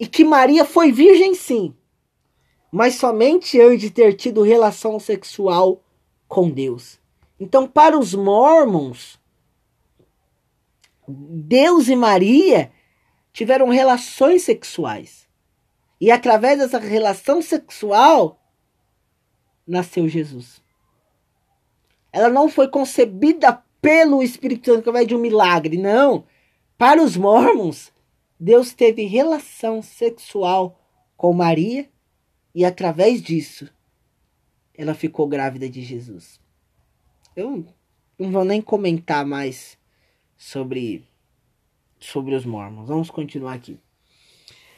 E 0.00 0.06
que 0.06 0.24
Maria 0.24 0.64
foi 0.64 0.90
virgem 0.90 1.34
sim, 1.34 1.74
mas 2.72 2.94
somente 2.94 3.60
antes 3.60 3.80
de 3.80 3.90
ter 3.90 4.14
tido 4.14 4.42
relação 4.42 4.98
sexual 4.98 5.82
com 6.26 6.50
Deus. 6.50 6.98
Então, 7.38 7.66
para 7.66 7.98
os 7.98 8.14
mormons, 8.14 9.20
Deus 11.08 11.88
e 11.88 11.96
Maria 11.96 12.72
tiveram 13.32 13.68
relações 13.68 14.42
sexuais. 14.42 15.28
E 16.00 16.10
através 16.10 16.58
dessa 16.58 16.78
relação 16.78 17.40
sexual 17.42 18.40
nasceu 19.66 20.08
Jesus. 20.08 20.62
Ela 22.12 22.28
não 22.28 22.48
foi 22.48 22.68
concebida 22.68 23.62
pelo 23.80 24.22
Espírito 24.22 24.66
Santo 24.66 24.80
através 24.80 25.06
de 25.06 25.14
um 25.14 25.20
milagre, 25.20 25.76
não. 25.76 26.24
Para 26.78 27.02
os 27.02 27.16
mormons, 27.16 27.92
Deus 28.38 28.72
teve 28.72 29.04
relação 29.04 29.82
sexual 29.82 30.80
com 31.16 31.32
Maria 31.32 31.88
e 32.54 32.64
através 32.64 33.20
disso 33.22 33.68
ela 34.76 34.94
ficou 34.94 35.26
grávida 35.26 35.68
de 35.68 35.82
Jesus. 35.82 36.40
Eu 37.36 37.66
não 38.18 38.30
vou 38.30 38.44
nem 38.44 38.60
comentar 38.60 39.24
mais 39.24 39.78
sobre 40.44 41.02
sobre 41.98 42.34
os 42.34 42.44
mormons. 42.44 42.86
Vamos 42.86 43.10
continuar 43.10 43.54
aqui. 43.54 43.78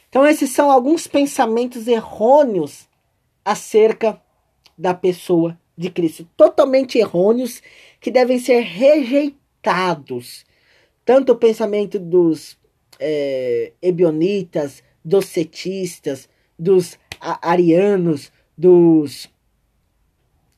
Então, 0.08 0.24
esses 0.24 0.50
são 0.50 0.70
alguns 0.70 1.08
pensamentos 1.08 1.88
errôneos 1.88 2.88
acerca 3.44 4.22
da 4.78 4.94
pessoa 4.94 5.58
de 5.76 5.90
Cristo. 5.90 6.24
Totalmente 6.36 6.98
errôneos 6.98 7.60
que 8.00 8.12
devem 8.12 8.38
ser 8.38 8.60
rejeitados. 8.60 10.46
Tanto 11.04 11.32
o 11.32 11.36
pensamento 11.36 11.98
dos 11.98 12.56
é, 13.00 13.72
ebionitas, 13.82 14.84
dos 15.04 15.26
cetistas, 15.26 16.28
dos 16.56 16.96
arianos, 17.20 18.30
dos 18.56 19.28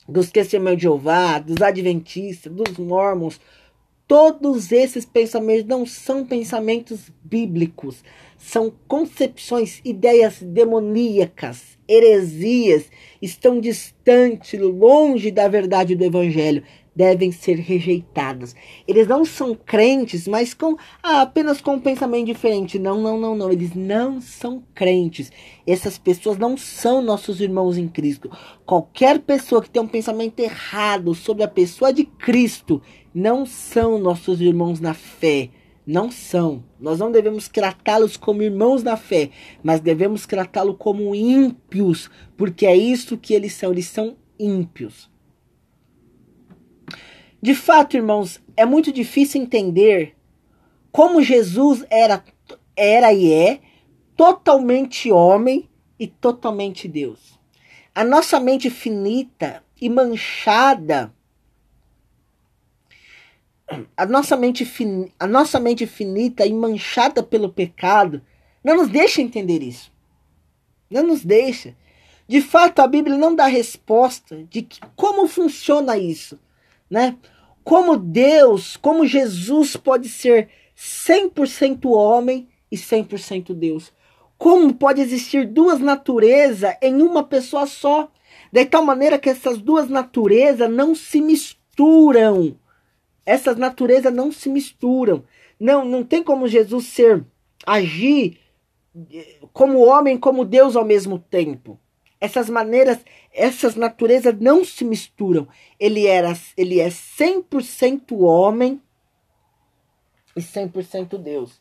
dos 0.07 0.31
testemunhos 0.31 0.79
de 0.79 0.83
Jeová, 0.85 1.39
dos 1.39 1.61
adventistas, 1.61 2.51
dos 2.51 2.79
mormons, 2.79 3.39
Todos 4.09 4.73
esses 4.73 5.05
pensamentos 5.05 5.67
não 5.67 5.85
são 5.85 6.25
pensamentos 6.25 7.13
bíblicos, 7.23 8.03
são 8.39 8.73
concepções, 8.89 9.83
ideias 9.85 10.41
demoníacas, 10.41 11.77
heresias, 11.87 12.91
estão 13.21 13.61
distantes, 13.61 14.59
longe 14.59 15.31
da 15.31 15.47
verdade 15.47 15.95
do 15.95 16.05
Evangelho. 16.05 16.63
Devem 16.99 17.31
ser 17.31 17.61
rejeitadas. 17.61 18.57
Eles 18.87 19.07
não 19.07 19.25
são 19.25 19.55
crentes, 19.55 20.27
mas 20.27 20.53
com 20.53 20.77
ah, 21.01 21.23
apenas 21.23 21.61
com 21.61 21.75
um 21.75 21.81
pensamento 21.81 22.27
diferente. 22.27 22.77
Não, 22.77 23.01
não, 23.01 23.17
não, 23.21 23.37
não. 23.37 23.53
Eles 23.53 23.73
não 23.73 24.21
são 24.21 24.65
crentes. 24.75 25.31
Essas 25.65 25.97
pessoas 25.97 26.37
não 26.37 26.57
são 26.57 27.01
nossos 27.01 27.41
irmãos 27.41 27.79
em 27.79 27.87
Cristo. 27.87 28.29
Qualquer 28.67 29.21
pessoa 29.21 29.63
que 29.63 29.71
tem 29.71 29.81
um 29.81 29.87
pensamento 29.87 30.41
errado 30.41 31.15
sobre 31.15 31.45
a 31.45 31.49
pessoa 31.49 31.93
de 31.93 32.05
Cristo 32.05 32.83
não 33.15 33.47
são 33.47 33.97
nossos 34.01 34.41
irmãos 34.41 34.81
na 34.81 34.93
fé. 34.93 35.51
Não 35.87 36.11
são. 36.11 36.65
Nós 36.81 36.99
não 36.99 37.13
devemos 37.13 37.49
tratá-los 37.49 38.17
como 38.17 38.43
irmãos 38.43 38.83
na 38.83 38.97
fé, 38.97 39.31
mas 39.63 39.81
devemos 39.81 40.27
tratá-los 40.27 40.75
como 40.77 41.15
ímpios, 41.15 42.11
porque 42.37 42.67
é 42.67 42.77
isso 42.77 43.17
que 43.17 43.35
eles 43.35 43.55
são. 43.55 43.71
Eles 43.71 43.87
são 43.87 44.17
ímpios. 44.37 45.09
De 47.41 47.55
fato, 47.55 47.97
irmãos, 47.97 48.41
é 48.57 48.65
muito 48.65 48.93
difícil 48.93 49.41
entender 49.41 50.17
como 50.91 51.23
Jesus 51.23 51.85
era, 51.89 52.25
era 52.77 53.13
e 53.13 53.33
é 53.33 53.61
totalmente 54.17 55.13
homem 55.13 55.69
e 55.99 56.07
totalmente 56.07 56.89
Deus. 56.89 57.39
A 57.95 58.05
nossa 58.05 58.41
mente 58.41 58.71
finita 58.71 59.63
e 59.81 59.89
manchada 59.89 61.13
a 63.97 64.07
nossa 64.07 64.37
mente 64.37 64.65
fin, 64.65 65.13
a 65.19 65.27
nossa 65.27 65.61
mente 65.61 65.87
finita 65.87 66.47
e 66.47 66.53
manchada 66.53 67.23
pelo 67.23 67.53
pecado 67.53 68.23
não 68.65 68.77
nos 68.77 68.89
deixa 68.89 69.21
entender 69.21 69.63
isso. 69.63 69.93
Não 70.91 71.03
nos 71.03 71.23
deixa. 71.25 71.77
De 72.27 72.41
fato, 72.41 72.81
a 72.81 72.87
Bíblia 72.87 73.17
não 73.17 73.35
dá 73.35 73.47
resposta 73.47 74.45
de 74.51 74.63
que, 74.63 74.81
como 74.97 75.29
funciona 75.29 75.99
isso, 75.99 76.39
né? 76.91 77.17
Como 77.63 77.97
Deus, 77.97 78.77
como 78.77 79.07
Jesus 79.07 79.77
pode 79.77 80.09
ser 80.09 80.49
100% 80.77 81.91
homem 81.91 82.49
e 82.71 82.77
100% 82.77 83.53
Deus. 83.55 83.93
Como 84.37 84.73
pode 84.73 85.01
existir 85.01 85.47
duas 85.47 85.81
naturezas 85.81 86.77
em 86.81 87.03
uma 87.03 87.25
pessoa 87.25 87.67
só? 87.67 88.11
De 88.53 88.65
tal 88.65 88.85
maneira 88.85 89.19
que 89.19 89.29
essas 89.29 89.59
duas 89.59 89.89
naturezas 89.89 90.71
não 90.71 90.95
se 90.95 91.21
misturam. 91.21 92.57
Essas 93.27 93.57
naturezas 93.57 94.15
não 94.15 94.31
se 94.31 94.49
misturam. 94.49 95.25
Não, 95.59 95.85
não 95.85 96.05
tem 96.05 96.23
como 96.23 96.47
Jesus 96.47 96.87
ser 96.87 97.25
agir 97.67 98.39
eh, 99.13 99.41
como 99.53 99.85
homem, 99.85 100.17
como 100.17 100.45
Deus 100.45 100.77
ao 100.77 100.85
mesmo 100.85 101.19
tempo. 101.19 101.79
Essas 102.21 102.51
maneiras, 102.51 102.99
essas 103.33 103.77
naturezas 103.77 104.35
não 104.41 104.65
se 104.65 104.85
misturam. 104.85 105.47
Ele 105.79 106.07
era, 106.07 106.37
ele 106.57 106.81
é 106.81 106.89
100% 106.89 108.21
homem 108.21 108.81
e 110.37 110.41
100% 110.41 111.19
Deus. 111.19 111.61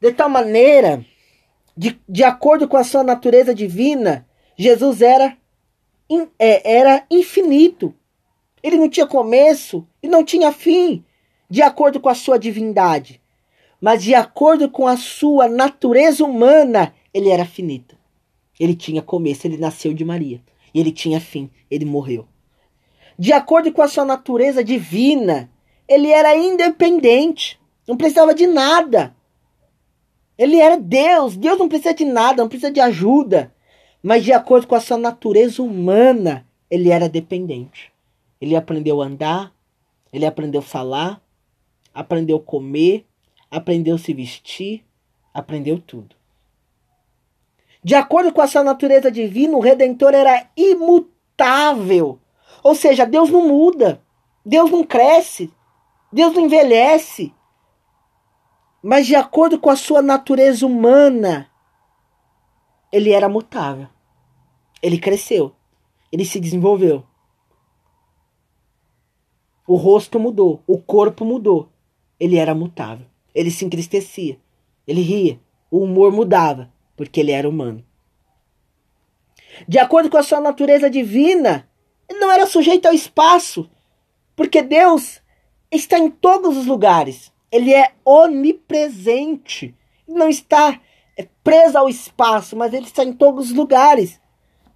De 0.00 0.12
tal 0.12 0.28
maneira, 0.28 1.04
de, 1.76 1.98
de 2.08 2.24
acordo 2.24 2.68
com 2.68 2.76
a 2.76 2.84
sua 2.84 3.02
natureza 3.02 3.54
divina, 3.54 4.26
Jesus 4.56 5.00
era, 5.00 5.36
é, 6.38 6.78
era 6.78 7.06
infinito. 7.10 7.94
Ele 8.62 8.76
não 8.76 8.88
tinha 8.88 9.06
começo 9.06 9.86
e 10.02 10.08
não 10.08 10.24
tinha 10.24 10.52
fim, 10.52 11.04
de 11.48 11.62
acordo 11.62 12.00
com 12.00 12.08
a 12.08 12.14
sua 12.14 12.38
divindade. 12.38 13.20
Mas 13.80 14.02
de 14.02 14.14
acordo 14.14 14.70
com 14.70 14.86
a 14.86 14.96
sua 14.96 15.48
natureza 15.48 16.24
humana, 16.24 16.94
ele 17.12 17.28
era 17.28 17.44
finito. 17.44 17.96
Ele 18.62 18.76
tinha 18.76 19.02
começo, 19.02 19.44
ele 19.44 19.56
nasceu 19.56 19.92
de 19.92 20.04
Maria. 20.04 20.40
E 20.72 20.78
ele 20.78 20.92
tinha 20.92 21.20
fim, 21.20 21.50
ele 21.68 21.84
morreu. 21.84 22.28
De 23.18 23.32
acordo 23.32 23.72
com 23.72 23.82
a 23.82 23.88
sua 23.88 24.04
natureza 24.04 24.62
divina, 24.62 25.50
ele 25.88 26.12
era 26.12 26.36
independente, 26.36 27.58
não 27.88 27.96
precisava 27.96 28.32
de 28.32 28.46
nada. 28.46 29.16
Ele 30.38 30.60
era 30.60 30.78
Deus, 30.78 31.36
Deus 31.36 31.58
não 31.58 31.68
precisa 31.68 31.92
de 31.92 32.04
nada, 32.04 32.40
não 32.40 32.48
precisa 32.48 32.70
de 32.70 32.78
ajuda. 32.78 33.52
Mas 34.00 34.22
de 34.22 34.32
acordo 34.32 34.68
com 34.68 34.76
a 34.76 34.80
sua 34.80 34.96
natureza 34.96 35.60
humana, 35.60 36.46
ele 36.70 36.88
era 36.88 37.08
dependente. 37.08 37.92
Ele 38.40 38.54
aprendeu 38.54 39.02
a 39.02 39.06
andar, 39.06 39.52
ele 40.12 40.24
aprendeu 40.24 40.60
a 40.60 40.64
falar, 40.64 41.20
aprendeu 41.92 42.36
a 42.36 42.40
comer, 42.40 43.04
aprendeu 43.50 43.96
a 43.96 43.98
se 43.98 44.14
vestir, 44.14 44.84
aprendeu 45.34 45.80
tudo. 45.80 46.21
De 47.84 47.94
acordo 47.94 48.32
com 48.32 48.40
a 48.40 48.46
sua 48.46 48.62
natureza 48.62 49.10
divina, 49.10 49.56
o 49.56 49.60
redentor 49.60 50.14
era 50.14 50.48
imutável. 50.56 52.20
Ou 52.62 52.74
seja, 52.74 53.04
Deus 53.04 53.28
não 53.30 53.48
muda, 53.48 54.00
Deus 54.44 54.70
não 54.70 54.84
cresce, 54.84 55.52
Deus 56.12 56.32
não 56.32 56.42
envelhece. 56.42 57.34
Mas 58.82 59.06
de 59.06 59.16
acordo 59.16 59.58
com 59.58 59.70
a 59.70 59.76
sua 59.76 60.00
natureza 60.00 60.64
humana, 60.66 61.50
ele 62.92 63.10
era 63.10 63.28
mutável. 63.28 63.88
Ele 64.80 64.98
cresceu, 64.98 65.54
ele 66.10 66.24
se 66.24 66.38
desenvolveu. 66.38 67.04
O 69.66 69.76
rosto 69.76 70.18
mudou, 70.20 70.62
o 70.66 70.78
corpo 70.78 71.24
mudou. 71.24 71.70
Ele 72.18 72.36
era 72.36 72.54
mutável. 72.54 73.06
Ele 73.34 73.50
se 73.50 73.64
entristecia. 73.64 74.38
Ele 74.86 75.00
ria. 75.00 75.40
O 75.70 75.78
humor 75.78 76.12
mudava, 76.12 76.70
porque 76.96 77.20
ele 77.20 77.32
era 77.32 77.48
humano. 77.48 77.84
De 79.68 79.78
acordo 79.78 80.10
com 80.10 80.16
a 80.16 80.22
sua 80.22 80.40
natureza 80.40 80.88
divina, 80.88 81.68
ele 82.08 82.18
não 82.18 82.30
era 82.30 82.46
sujeito 82.46 82.86
ao 82.86 82.94
espaço, 82.94 83.68
porque 84.34 84.62
Deus 84.62 85.20
está 85.70 85.98
em 85.98 86.10
todos 86.10 86.56
os 86.56 86.66
lugares. 86.66 87.32
Ele 87.50 87.72
é 87.72 87.92
onipresente. 88.04 89.74
Não 90.08 90.28
está 90.28 90.80
é, 91.16 91.28
preso 91.44 91.78
ao 91.78 91.88
espaço, 91.88 92.56
mas 92.56 92.72
ele 92.72 92.86
está 92.86 93.04
em 93.04 93.12
todos 93.12 93.50
os 93.50 93.56
lugares. 93.56 94.20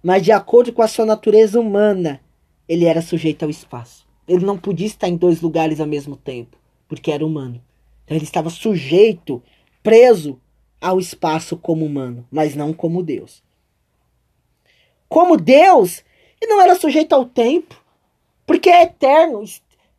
Mas 0.01 0.23
de 0.23 0.31
acordo 0.31 0.71
com 0.71 0.81
a 0.81 0.87
sua 0.87 1.05
natureza 1.05 1.59
humana, 1.59 2.21
ele 2.67 2.85
era 2.85 3.01
sujeito 3.01 3.43
ao 3.43 3.49
espaço. 3.49 4.07
Ele 4.27 4.45
não 4.45 4.57
podia 4.57 4.87
estar 4.87 5.07
em 5.07 5.15
dois 5.15 5.41
lugares 5.41 5.79
ao 5.79 5.87
mesmo 5.87 6.15
tempo, 6.15 6.57
porque 6.87 7.11
era 7.11 7.25
humano. 7.25 7.61
Então 8.03 8.15
ele 8.15 8.25
estava 8.25 8.49
sujeito, 8.49 9.41
preso 9.81 10.39
ao 10.79 10.99
espaço 10.99 11.57
como 11.57 11.85
humano, 11.85 12.27
mas 12.31 12.55
não 12.55 12.73
como 12.73 13.03
Deus. 13.03 13.43
Como 15.09 15.37
Deus, 15.37 16.03
ele 16.41 16.51
não 16.51 16.61
era 16.61 16.75
sujeito 16.75 17.13
ao 17.13 17.25
tempo, 17.25 17.81
porque 18.45 18.69
é 18.69 18.83
eterno, 18.83 19.43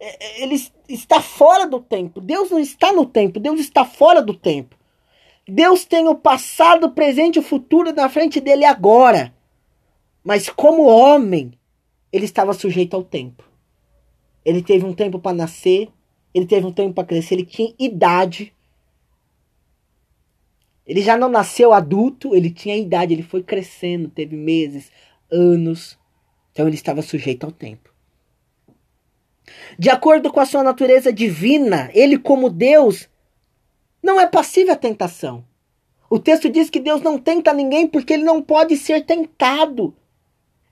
é, 0.01 0.41
é, 0.41 0.43
ele 0.43 0.63
está 0.89 1.21
fora 1.21 1.67
do 1.67 1.81
tempo. 1.81 2.21
Deus 2.21 2.51
não 2.51 2.59
está 2.59 2.93
no 2.93 3.05
tempo, 3.05 3.41
Deus 3.41 3.61
está 3.61 3.85
fora 3.85 4.23
do 4.23 4.35
tempo. 4.35 4.77
Deus 5.47 5.85
tem 5.85 6.07
o 6.07 6.15
passado, 6.15 6.87
o 6.87 6.93
presente 6.93 7.37
e 7.37 7.41
o 7.41 7.43
futuro 7.43 7.93
na 7.93 8.09
frente 8.09 8.41
dele 8.41 8.65
agora. 8.65 9.35
Mas 10.23 10.49
como 10.49 10.85
homem, 10.85 11.53
ele 12.13 12.27
estava 12.27 12.53
sujeito 12.53 12.95
ao 12.95 13.03
tempo. 13.03 13.45
Ele 14.45 14.63
teve 14.63 14.85
um 14.85 14.93
tempo 14.93 15.19
para 15.19 15.37
nascer, 15.37 15.89
ele 16.35 16.47
teve 16.47 16.67
um 16.67 16.73
tempo 16.73 16.95
para 16.95 17.05
crescer, 17.05 17.35
ele 17.35 17.47
tinha 17.47 17.75
idade. 17.79 18.55
Ele 20.89 21.03
já 21.03 21.19
não 21.19 21.29
nasceu 21.29 21.75
adulto, 21.75 22.35
ele 22.35 22.51
tinha 22.51 22.75
idade, 22.75 23.13
ele 23.13 23.23
foi 23.23 23.43
crescendo, 23.43 24.09
teve 24.09 24.35
meses, 24.35 24.91
anos. 25.31 25.99
Então 26.51 26.67
ele 26.67 26.77
estava 26.77 27.03
sujeito 27.03 27.45
ao 27.45 27.53
tempo. 27.53 27.93
De 29.79 29.91
acordo 29.91 30.33
com 30.33 30.41
a 30.41 30.47
sua 30.47 30.63
natureza 30.63 31.13
divina, 31.13 31.91
ele, 31.93 32.19
como 32.19 32.49
Deus, 32.49 33.07
não 34.03 34.19
é 34.19 34.27
passível 34.27 34.73
à 34.73 34.77
tentação. 34.77 35.45
O 36.09 36.19
texto 36.19 36.49
diz 36.49 36.71
que 36.71 36.81
Deus 36.81 37.03
não 37.03 37.19
tenta 37.19 37.53
ninguém 37.53 37.87
porque 37.87 38.15
ele 38.15 38.25
não 38.25 38.41
pode 38.41 38.75
ser 38.79 39.05
tentado. 39.05 39.95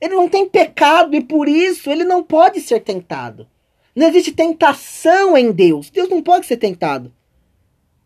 Ele 0.00 0.14
não 0.14 0.30
tem 0.30 0.48
pecado 0.48 1.14
e 1.14 1.22
por 1.22 1.46
isso 1.46 1.90
ele 1.90 2.04
não 2.04 2.22
pode 2.22 2.60
ser 2.60 2.80
tentado. 2.80 3.46
Não 3.94 4.08
existe 4.08 4.32
tentação 4.32 5.36
em 5.36 5.52
Deus. 5.52 5.90
Deus 5.90 6.08
não 6.08 6.22
pode 6.22 6.46
ser 6.46 6.56
tentado. 6.56 7.12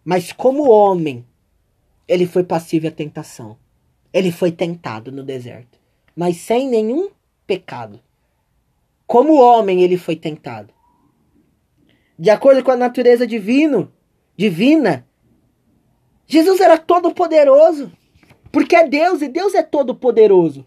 Mas 0.05 0.33
como 0.33 0.71
homem, 0.71 1.25
ele 2.11 2.27
foi 2.27 2.43
passível 2.43 2.91
à 2.91 2.93
tentação. 2.93 3.57
Ele 4.13 4.33
foi 4.33 4.51
tentado 4.51 5.13
no 5.13 5.23
deserto, 5.23 5.79
mas 6.17 6.39
sem 6.39 6.69
nenhum 6.69 7.09
pecado. 7.47 8.01
Como 9.07 9.41
homem, 9.41 9.83
ele 9.83 9.97
foi 9.97 10.17
tentado. 10.17 10.75
De 12.19 12.29
acordo 12.29 12.65
com 12.65 12.73
a 12.73 12.77
natureza 12.77 13.25
divino, 13.25 13.93
divina, 14.37 15.07
Jesus 16.27 16.61
era 16.61 16.77
todo 16.77 17.15
poderoso, 17.15 17.93
porque 18.51 18.75
é 18.75 18.89
Deus 18.89 19.23
e 19.23 19.29
Deus 19.29 19.55
é 19.55 19.63
todo 19.63 19.95
poderoso. 19.95 20.67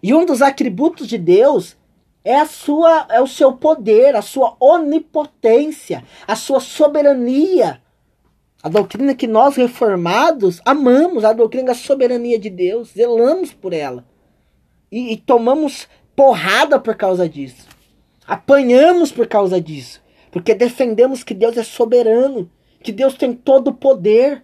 E 0.00 0.14
um 0.14 0.24
dos 0.24 0.40
atributos 0.40 1.08
de 1.08 1.18
Deus 1.18 1.76
é 2.24 2.36
a 2.36 2.46
sua 2.46 3.08
é 3.10 3.20
o 3.20 3.26
seu 3.26 3.54
poder, 3.54 4.14
a 4.14 4.22
sua 4.22 4.56
onipotência, 4.60 6.04
a 6.24 6.36
sua 6.36 6.60
soberania. 6.60 7.82
A 8.64 8.70
doutrina 8.70 9.14
que 9.14 9.26
nós 9.26 9.56
reformados 9.56 10.58
amamos, 10.64 11.22
a 11.22 11.34
doutrina 11.34 11.66
da 11.66 11.74
soberania 11.74 12.38
de 12.38 12.48
Deus, 12.48 12.92
zelamos 12.92 13.52
por 13.52 13.74
ela. 13.74 14.06
E, 14.90 15.12
e 15.12 15.18
tomamos 15.18 15.86
porrada 16.16 16.80
por 16.80 16.96
causa 16.96 17.28
disso. 17.28 17.68
Apanhamos 18.26 19.12
por 19.12 19.26
causa 19.26 19.60
disso. 19.60 20.02
Porque 20.30 20.54
defendemos 20.54 21.22
que 21.22 21.34
Deus 21.34 21.58
é 21.58 21.62
soberano, 21.62 22.50
que 22.82 22.90
Deus 22.90 23.12
tem 23.16 23.34
todo 23.34 23.68
o 23.68 23.74
poder. 23.74 24.42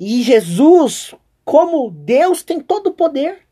E 0.00 0.24
Jesus, 0.24 1.14
como 1.44 1.92
Deus, 1.92 2.42
tem 2.42 2.58
todo 2.58 2.88
o 2.88 2.92
poder. 2.92 3.46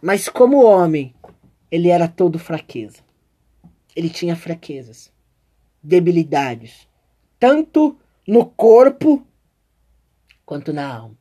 Mas 0.00 0.28
como 0.28 0.64
homem, 0.64 1.12
ele 1.68 1.88
era 1.88 2.06
todo 2.06 2.38
fraqueza. 2.38 2.98
Ele 3.96 4.08
tinha 4.08 4.36
fraquezas, 4.36 5.10
debilidades, 5.86 6.88
tanto 7.38 7.96
no 8.26 8.44
corpo 8.44 9.24
quanto 10.44 10.72
na 10.72 10.86
alma. 10.86 11.16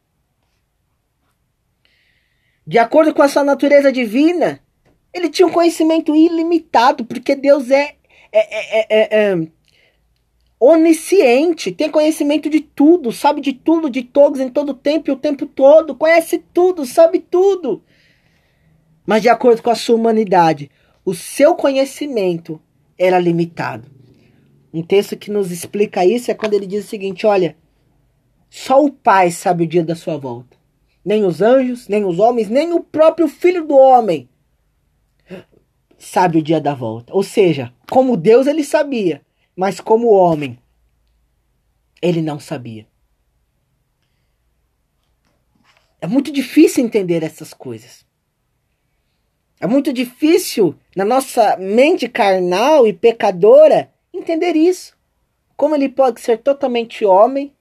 De 2.66 2.80
acordo 2.80 3.14
com 3.14 3.22
a 3.22 3.30
sua 3.30 3.44
natureza 3.44 3.92
divina, 3.92 4.60
ele 5.14 5.30
tinha 5.30 5.48
um 5.48 5.52
conhecimento 5.52 6.16
ilimitado, 6.16 7.06
porque 7.06 7.36
Deus 7.36 7.70
é, 7.70 7.96
é, 8.32 8.40
é, 8.90 9.32
é, 9.32 9.48
onisciente, 10.60 11.72
tem 11.72 11.92
conhecimento 11.92 12.50
de 12.50 12.60
tudo, 12.60 13.12
sabe 13.12 13.42
de 13.42 13.54
tudo, 13.54 13.88
de 13.88 14.02
todos, 14.02 14.40
em 14.40 14.50
todo 14.50 14.74
tempo 14.74 15.10
e 15.10 15.14
o 15.14 15.18
tempo 15.18 15.46
todo, 15.46 15.96
conhece 15.96 16.40
tudo, 16.52 16.88
sabe 16.88 17.20
tudo. 17.20 17.84
Mas 19.06 19.22
de 19.22 19.30
acordo 19.30 19.62
com 19.62 19.70
a 19.70 19.76
sua 19.76 19.96
humanidade, 19.96 20.72
o 21.06 21.14
seu 21.14 21.54
conhecimento 21.54 22.60
era 22.98 23.20
limitado. 23.20 23.95
Um 24.76 24.84
texto 24.84 25.16
que 25.16 25.32
nos 25.32 25.52
explica 25.52 26.06
isso 26.06 26.30
é 26.30 26.34
quando 26.34 26.54
ele 26.54 26.68
diz 26.68 26.84
o 26.84 26.88
seguinte: 26.90 27.26
olha, 27.26 27.56
só 28.50 28.84
o 28.84 28.92
Pai 28.92 29.32
sabe 29.32 29.64
o 29.64 29.68
dia 29.68 29.86
da 29.86 29.96
sua 29.96 30.18
volta. 30.18 30.58
Nem 31.04 31.24
os 31.24 31.42
anjos, 31.42 31.88
nem 31.88 32.04
os 32.04 32.20
homens, 32.20 32.50
nem 32.50 32.74
o 32.74 32.82
próprio 32.82 33.30
Filho 33.30 33.66
do 33.66 33.74
Homem 33.78 34.28
sabe 35.98 36.40
o 36.40 36.44
dia 36.44 36.60
da 36.60 36.74
volta. 36.74 37.14
Ou 37.14 37.24
seja, 37.24 37.74
como 37.90 38.18
Deus 38.18 38.48
ele 38.48 38.66
sabia, 38.66 39.22
mas 39.56 39.80
como 39.80 40.10
homem 40.10 40.60
ele 42.02 42.22
não 42.22 42.38
sabia. 42.38 42.86
É 46.02 46.06
muito 46.06 46.34
difícil 46.34 46.84
entender 46.84 47.24
essas 47.24 47.54
coisas. 47.54 48.06
É 49.58 49.66
muito 49.66 49.94
difícil 49.94 50.76
na 50.94 51.06
nossa 51.06 51.56
mente 51.56 52.10
carnal 52.10 52.86
e 52.86 52.92
pecadora 52.92 53.95
entender 54.18 54.56
isso. 54.56 54.96
Como 55.56 55.76
ele 55.76 55.90
pode 55.90 56.22
ser 56.22 56.40
totalmente 56.40 57.06
homem 57.06 57.54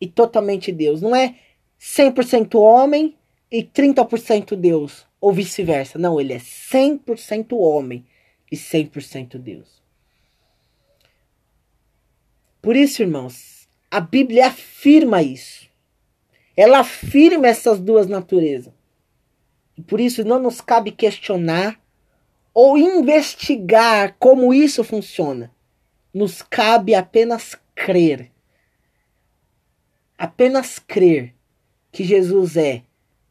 e 0.00 0.06
totalmente 0.06 0.72
Deus. 0.72 1.02
Não 1.02 1.14
é 1.14 1.36
100% 1.80 2.54
homem 2.54 3.16
e 3.50 3.62
30% 3.62 4.54
Deus, 4.54 5.06
ou 5.20 5.32
vice-versa. 5.32 5.98
Não, 5.98 6.20
ele 6.20 6.32
é 6.32 6.38
100% 6.38 7.52
homem 7.52 8.06
e 8.50 8.56
100% 8.56 9.38
Deus. 9.38 9.80
Por 12.62 12.76
isso, 12.76 13.02
irmãos, 13.02 13.68
a 13.90 14.00
Bíblia 14.00 14.48
afirma 14.48 15.22
isso. 15.22 15.68
Ela 16.56 16.80
afirma 16.80 17.48
essas 17.48 17.80
duas 17.80 18.06
naturezas. 18.06 18.72
E 19.76 19.82
por 19.82 19.98
isso 19.98 20.24
não 20.24 20.38
nos 20.38 20.60
cabe 20.60 20.90
questionar 20.90 21.80
ou 22.52 22.76
investigar 22.76 24.14
como 24.18 24.52
isso 24.52 24.84
funciona. 24.84 25.50
Nos 26.12 26.42
cabe 26.42 26.94
apenas 26.94 27.56
crer. 27.74 28.30
Apenas 30.18 30.78
crer 30.78 31.34
que 31.92 32.04
Jesus 32.04 32.56
é 32.56 32.82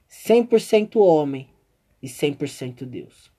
100% 0.09 0.95
homem 0.95 1.49
e 2.01 2.07
100% 2.07 2.85
Deus. 2.85 3.31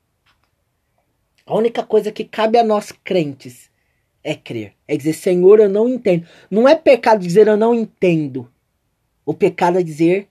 A 1.44 1.54
única 1.56 1.82
coisa 1.82 2.12
que 2.12 2.24
cabe 2.24 2.58
a 2.58 2.64
nós 2.64 2.92
crentes 2.92 3.70
é 4.22 4.34
crer. 4.34 4.74
É 4.86 4.96
dizer, 4.96 5.14
Senhor, 5.14 5.58
eu 5.58 5.68
não 5.68 5.88
entendo. 5.88 6.26
Não 6.50 6.68
é 6.68 6.76
pecado 6.76 7.26
dizer 7.26 7.48
eu 7.48 7.56
não 7.56 7.74
entendo. 7.74 8.50
O 9.24 9.34
pecado 9.34 9.78
é 9.78 9.82
dizer 9.82 10.28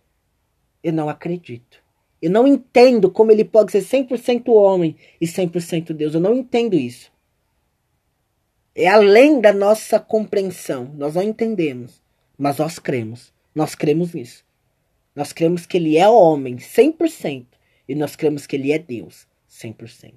eu 0.84 0.93
não 0.93 1.10
acredito. 1.10 1.84
Eu 2.22 2.32
não 2.32 2.48
entendo 2.48 3.10
como 3.10 3.32
ele 3.32 3.45
pode 3.45 3.72
ser 3.72 3.82
100% 3.82 4.50
homem 4.50 4.95
e 5.19 5.26
100% 5.26 5.93
Deus. 5.93 6.13
Eu 6.13 6.22
não 6.22 6.36
entendo 6.36 6.76
isso. 6.76 7.12
É 8.82 8.88
além 8.88 9.42
da 9.42 9.52
nossa 9.52 10.00
compreensão. 10.00 10.89
Nós 10.96 11.15
não 11.15 11.22
entendemos, 11.22 12.02
mas 12.38 12.60
nós 12.60 12.80
cremos. 12.80 13.34
Nós 13.54 13.76
cremos 13.76 14.13
nisso. 14.13 14.46
Nós 15.13 15.34
cremos 15.34 15.65
que 15.65 15.76
ele 15.76 15.98
é 15.98 16.08
homem 16.08 16.56
100% 16.56 17.46
e 17.89 17.94
nós 17.94 18.15
cremos 18.15 18.48
que 18.48 18.56
ele 18.56 18.72
é 18.72 18.80
Deus 18.80 19.28
100%. 19.52 20.13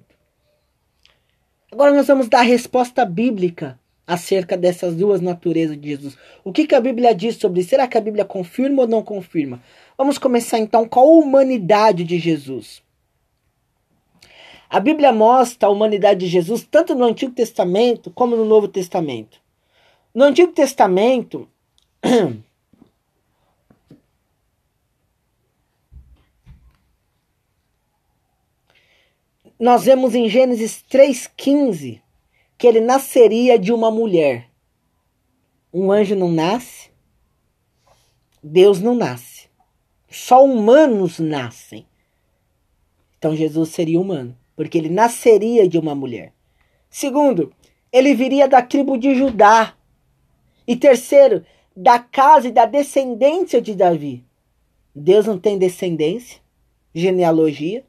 Agora 1.73 1.93
nós 1.93 2.07
vamos 2.07 2.29
dar 2.29 2.39
a 2.39 2.43
resposta 2.43 3.03
bíblica 3.03 3.77
acerca 4.07 4.55
dessas 4.55 4.95
duas 4.95 5.19
naturezas 5.19 5.77
de 5.77 5.89
Jesus. 5.89 6.17
O 6.41 6.53
que, 6.53 6.67
que 6.67 6.75
a 6.75 6.79
Bíblia 6.79 7.13
diz 7.13 7.35
sobre 7.35 7.59
isso? 7.59 7.71
Será 7.71 7.85
que 7.85 7.97
a 7.97 8.01
Bíblia 8.01 8.23
confirma 8.23 8.83
ou 8.83 8.87
não 8.87 9.03
confirma? 9.03 9.61
Vamos 9.97 10.17
começar 10.17 10.59
então 10.59 10.87
com 10.87 10.99
a 11.01 11.03
humanidade 11.03 12.03
de 12.03 12.17
Jesus. 12.17 12.82
A 14.73 14.79
Bíblia 14.79 15.13
mostra 15.13 15.67
a 15.67 15.71
humanidade 15.71 16.21
de 16.21 16.27
Jesus 16.27 16.63
tanto 16.63 16.95
no 16.95 17.05
Antigo 17.05 17.31
Testamento 17.31 18.09
como 18.09 18.35
no 18.35 18.43
Novo 18.43 18.67
Testamento. 18.67 19.39
No 20.11 20.23
Antigo 20.23 20.51
Testamento, 20.51 21.47
nós 29.59 29.83
vemos 29.83 30.15
em 30.15 30.27
Gênesis 30.27 30.83
3,15 30.89 32.01
que 32.57 32.65
ele 32.65 32.81
nasceria 32.81 33.59
de 33.59 33.71
uma 33.71 33.91
mulher. 33.91 34.49
Um 35.71 35.91
anjo 35.91 36.15
não 36.15 36.31
nasce, 36.31 36.89
Deus 38.41 38.81
não 38.81 38.95
nasce. 38.95 39.47
Só 40.09 40.43
humanos 40.43 41.19
nascem. 41.19 41.85
Então 43.19 43.35
Jesus 43.35 43.69
seria 43.69 44.01
humano, 44.01 44.35
porque 44.55 44.77
ele 44.77 44.89
nasceria 44.89 45.67
de 45.67 45.77
uma 45.77 45.95
mulher. 45.95 46.33
Segundo, 46.89 47.51
ele 47.91 48.13
viria 48.13 48.47
da 48.47 48.61
tribo 48.61 48.97
de 48.97 49.15
Judá. 49.15 49.75
E 50.67 50.75
terceiro, 50.75 51.45
da 51.75 51.99
casa 51.99 52.47
e 52.47 52.51
da 52.51 52.65
descendência 52.65 53.61
de 53.61 53.73
Davi. 53.73 54.23
Deus 54.95 55.25
não 55.25 55.39
tem 55.39 55.57
descendência, 55.57 56.39
genealogia. 56.93 57.83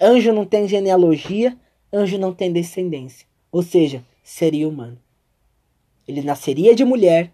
Anjo 0.00 0.32
não 0.32 0.44
tem 0.44 0.66
genealogia, 0.66 1.56
anjo 1.92 2.18
não 2.18 2.34
tem 2.34 2.52
descendência. 2.52 3.26
Ou 3.52 3.62
seja, 3.62 4.04
seria 4.24 4.68
humano. 4.68 4.98
Ele 6.06 6.22
nasceria 6.22 6.74
de 6.74 6.84
mulher, 6.84 7.30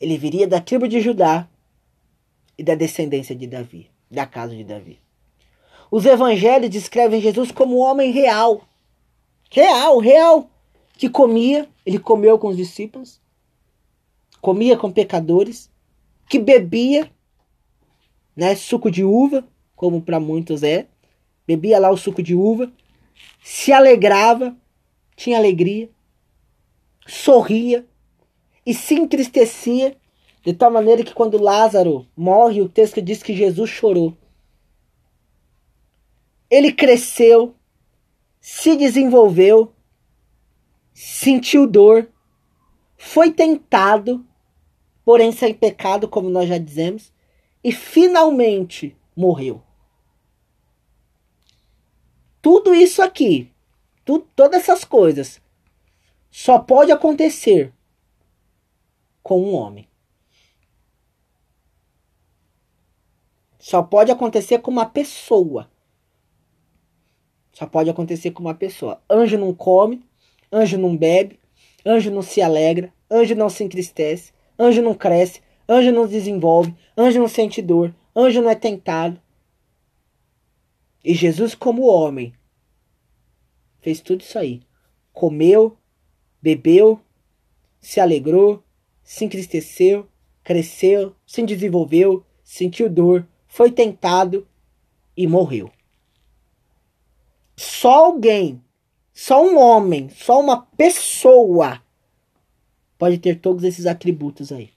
ele 0.00 0.18
viria 0.18 0.48
da 0.48 0.60
tribo 0.60 0.88
de 0.88 1.00
Judá 1.00 1.48
e 2.58 2.64
da 2.64 2.74
descendência 2.74 3.34
de 3.34 3.46
Davi, 3.46 3.88
da 4.10 4.26
casa 4.26 4.56
de 4.56 4.64
Davi. 4.64 5.03
Os 5.94 6.04
evangelhos 6.06 6.70
descrevem 6.70 7.20
Jesus 7.20 7.52
como 7.52 7.76
um 7.76 7.80
homem 7.80 8.10
real. 8.10 8.62
Real, 9.48 10.00
real. 10.00 10.50
Que 10.98 11.08
comia, 11.08 11.68
ele 11.86 12.00
comeu 12.00 12.36
com 12.36 12.48
os 12.48 12.56
discípulos, 12.56 13.20
comia 14.40 14.76
com 14.76 14.90
pecadores, 14.90 15.70
que 16.28 16.40
bebia, 16.40 17.08
né, 18.34 18.56
suco 18.56 18.90
de 18.90 19.04
uva, 19.04 19.46
como 19.76 20.02
para 20.02 20.18
muitos 20.18 20.64
é, 20.64 20.88
bebia 21.46 21.78
lá 21.78 21.92
o 21.92 21.96
suco 21.96 22.24
de 22.24 22.34
uva, 22.34 22.72
se 23.40 23.72
alegrava, 23.72 24.52
tinha 25.14 25.38
alegria, 25.38 25.88
sorria. 27.06 27.86
E 28.66 28.74
se 28.74 28.96
entristecia, 28.96 29.96
de 30.44 30.52
tal 30.54 30.72
maneira 30.72 31.04
que 31.04 31.14
quando 31.14 31.40
Lázaro 31.40 32.04
morre, 32.16 32.60
o 32.60 32.68
texto 32.68 33.00
diz 33.00 33.22
que 33.22 33.32
Jesus 33.32 33.70
chorou. 33.70 34.12
Ele 36.50 36.72
cresceu, 36.72 37.54
se 38.40 38.76
desenvolveu, 38.76 39.72
sentiu 40.92 41.66
dor, 41.66 42.08
foi 42.96 43.30
tentado, 43.32 44.24
porém 45.04 45.32
sem 45.32 45.52
pecado, 45.52 46.08
como 46.08 46.28
nós 46.28 46.48
já 46.48 46.58
dizemos, 46.58 47.12
e 47.62 47.72
finalmente 47.72 48.96
morreu. 49.16 49.62
Tudo 52.40 52.74
isso 52.74 53.02
aqui 53.02 53.54
todas 54.36 54.62
essas 54.62 54.84
coisas 54.84 55.40
só 56.30 56.58
pode 56.58 56.92
acontecer 56.92 57.72
com 59.22 59.40
um 59.40 59.54
homem. 59.54 59.88
Só 63.58 63.82
pode 63.82 64.10
acontecer 64.10 64.58
com 64.58 64.70
uma 64.70 64.84
pessoa. 64.84 65.70
Só 67.54 67.66
pode 67.66 67.88
acontecer 67.88 68.32
com 68.32 68.42
uma 68.42 68.54
pessoa. 68.54 69.00
Anjo 69.08 69.38
não 69.38 69.54
come, 69.54 70.04
anjo 70.52 70.76
não 70.76 70.96
bebe, 70.96 71.38
anjo 71.86 72.10
não 72.10 72.20
se 72.20 72.42
alegra, 72.42 72.92
anjo 73.10 73.34
não 73.36 73.48
se 73.48 73.62
entristece, 73.62 74.32
anjo 74.58 74.82
não 74.82 74.92
cresce, 74.92 75.40
anjo 75.68 75.92
não 75.92 76.06
desenvolve, 76.06 76.74
anjo 76.98 77.20
não 77.20 77.28
sente 77.28 77.62
dor, 77.62 77.94
anjo 78.14 78.42
não 78.42 78.50
é 78.50 78.56
tentado. 78.56 79.22
E 81.04 81.14
Jesus, 81.14 81.54
como 81.54 81.86
homem, 81.86 82.34
fez 83.80 84.00
tudo 84.00 84.22
isso 84.22 84.36
aí. 84.36 84.62
Comeu, 85.12 85.76
bebeu, 86.42 87.00
se 87.80 88.00
alegrou, 88.00 88.64
se 89.02 89.24
entristeceu, 89.24 90.08
cresceu, 90.42 91.14
se 91.24 91.40
desenvolveu, 91.42 92.24
sentiu 92.42 92.90
dor, 92.90 93.28
foi 93.46 93.70
tentado 93.70 94.48
e 95.16 95.24
morreu. 95.26 95.70
Só 97.56 98.06
alguém, 98.06 98.60
só 99.12 99.44
um 99.44 99.58
homem, 99.58 100.08
só 100.08 100.40
uma 100.40 100.62
pessoa 100.62 101.80
pode 102.98 103.18
ter 103.18 103.40
todos 103.40 103.64
esses 103.64 103.86
atributos 103.86 104.50
aí. 104.50 104.70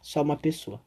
Só 0.00 0.22
uma 0.22 0.36
pessoa. 0.36 0.80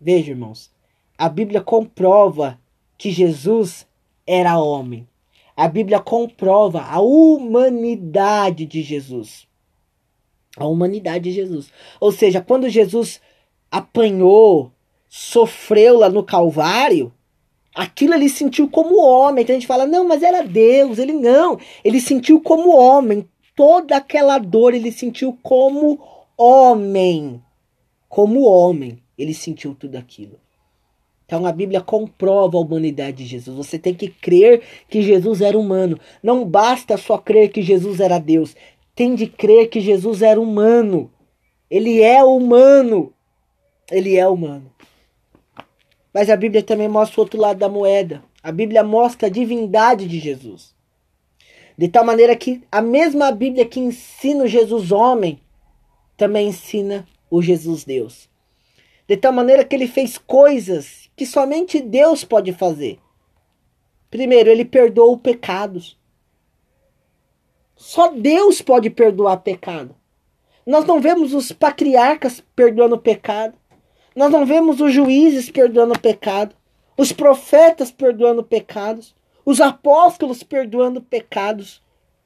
Veja, 0.00 0.30
irmãos, 0.30 0.70
a 1.16 1.28
Bíblia 1.28 1.60
comprova 1.60 2.58
que 2.96 3.10
Jesus 3.10 3.86
era 4.26 4.58
homem. 4.58 5.06
A 5.56 5.68
Bíblia 5.68 6.00
comprova 6.00 6.82
a 6.82 7.00
humanidade 7.00 8.64
de 8.64 8.82
Jesus. 8.82 9.46
A 10.56 10.66
humanidade 10.66 11.24
de 11.24 11.32
Jesus. 11.32 11.72
Ou 12.00 12.10
seja, 12.10 12.40
quando 12.40 12.68
Jesus 12.68 13.20
apanhou, 13.70 14.72
sofreu 15.08 15.98
lá 15.98 16.08
no 16.08 16.22
Calvário, 16.22 17.12
aquilo 17.78 18.14
ele 18.14 18.28
sentiu 18.28 18.68
como 18.68 19.00
homem. 19.00 19.44
Então 19.44 19.54
a 19.54 19.58
gente 19.58 19.68
fala, 19.68 19.86
não, 19.86 20.06
mas 20.06 20.22
era 20.24 20.42
Deus. 20.42 20.98
Ele 20.98 21.12
não. 21.12 21.58
Ele 21.84 22.00
sentiu 22.00 22.40
como 22.40 22.76
homem. 22.76 23.26
Toda 23.54 23.96
aquela 23.96 24.38
dor 24.38 24.74
ele 24.74 24.90
sentiu 24.90 25.38
como 25.42 26.00
homem. 26.36 27.40
Como 28.08 28.42
homem, 28.42 28.98
ele 29.16 29.32
sentiu 29.32 29.74
tudo 29.74 29.96
aquilo. 29.96 30.40
Então 31.24 31.46
a 31.46 31.52
Bíblia 31.52 31.80
comprova 31.80 32.56
a 32.56 32.60
humanidade 32.60 33.18
de 33.18 33.26
Jesus. 33.26 33.56
Você 33.56 33.78
tem 33.78 33.94
que 33.94 34.08
crer 34.08 34.62
que 34.88 35.02
Jesus 35.02 35.40
era 35.40 35.58
humano. 35.58 36.00
Não 36.22 36.44
basta 36.44 36.96
só 36.96 37.16
crer 37.18 37.50
que 37.50 37.62
Jesus 37.62 38.00
era 38.00 38.18
Deus. 38.18 38.56
Tem 38.94 39.14
de 39.14 39.26
crer 39.26 39.68
que 39.68 39.80
Jesus 39.80 40.22
era 40.22 40.40
humano. 40.40 41.12
Ele 41.70 42.00
é 42.00 42.24
humano. 42.24 43.12
Ele 43.90 44.16
é 44.16 44.26
humano. 44.26 44.72
Mas 46.12 46.30
a 46.30 46.36
Bíblia 46.36 46.62
também 46.62 46.88
mostra 46.88 47.20
o 47.20 47.24
outro 47.24 47.40
lado 47.40 47.58
da 47.58 47.68
moeda. 47.68 48.22
A 48.42 48.50
Bíblia 48.50 48.82
mostra 48.82 49.28
a 49.28 49.30
divindade 49.30 50.06
de 50.06 50.18
Jesus. 50.18 50.74
De 51.76 51.88
tal 51.88 52.04
maneira 52.04 52.34
que 52.34 52.62
a 52.72 52.80
mesma 52.80 53.30
Bíblia 53.30 53.64
que 53.64 53.78
ensina 53.78 54.44
o 54.44 54.48
Jesus 54.48 54.90
homem 54.90 55.40
também 56.16 56.48
ensina 56.48 57.06
o 57.30 57.40
Jesus 57.40 57.84
Deus. 57.84 58.28
De 59.06 59.16
tal 59.16 59.32
maneira 59.32 59.64
que 59.64 59.76
ele 59.76 59.86
fez 59.86 60.18
coisas 60.18 61.08
que 61.16 61.24
somente 61.24 61.80
Deus 61.80 62.24
pode 62.24 62.52
fazer. 62.52 62.98
Primeiro, 64.10 64.50
ele 64.50 64.64
perdoa 64.64 65.16
pecados. 65.18 65.98
Só 67.76 68.08
Deus 68.10 68.60
pode 68.60 68.90
perdoar 68.90 69.36
pecado. 69.38 69.94
Nós 70.66 70.84
não 70.84 71.00
vemos 71.00 71.32
os 71.32 71.52
patriarcas 71.52 72.42
perdoando 72.54 72.98
pecado. 72.98 73.56
Nós 74.14 74.30
não 74.30 74.44
vemos 74.44 74.80
os 74.80 74.92
juízes 74.92 75.50
perdoando 75.50 75.98
pecado. 75.98 76.54
Os 76.96 77.12
profetas 77.12 77.90
perdoando 77.90 78.42
pecados. 78.42 79.14
Os 79.44 79.60
apóstolos 79.60 80.42
perdoando 80.42 81.00
pecados. 81.00 81.82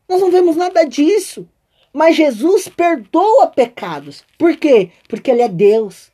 Nós 0.08 0.20
não 0.20 0.30
vemos 0.30 0.56
nada 0.56 0.84
disso. 0.84 1.48
Mas 1.92 2.16
Jesus 2.16 2.68
perdoa 2.68 3.46
pecados. 3.48 4.24
Por 4.38 4.56
quê? 4.56 4.90
Porque 5.08 5.30
Ele 5.30 5.42
é 5.42 5.48
Deus. 5.48 6.12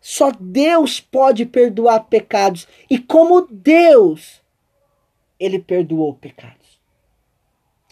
Só 0.00 0.30
Deus 0.30 1.00
pode 1.00 1.44
perdoar 1.44 2.00
pecados. 2.04 2.68
E 2.88 2.98
como 2.98 3.46
Deus, 3.50 4.40
ele 5.38 5.58
perdoou 5.58 6.14
pecados. 6.14 6.80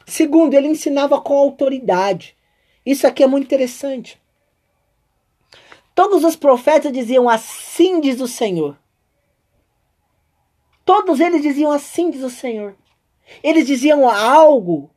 Segundo, 0.06 0.54
ele 0.54 0.68
ensinava 0.68 1.20
com 1.20 1.36
autoridade. 1.36 2.36
Isso 2.84 3.06
aqui 3.06 3.22
é 3.22 3.26
muito 3.26 3.44
interessante. 3.44 4.20
Todos 5.96 6.24
os 6.24 6.36
profetas 6.36 6.92
diziam 6.92 7.26
assim 7.26 8.02
diz 8.02 8.20
o 8.20 8.28
Senhor. 8.28 8.76
Todos 10.84 11.20
eles 11.20 11.40
diziam 11.40 11.72
assim 11.72 12.10
diz 12.10 12.22
o 12.22 12.28
Senhor. 12.28 12.76
Eles 13.42 13.66
diziam 13.66 14.06
algo 14.06 14.90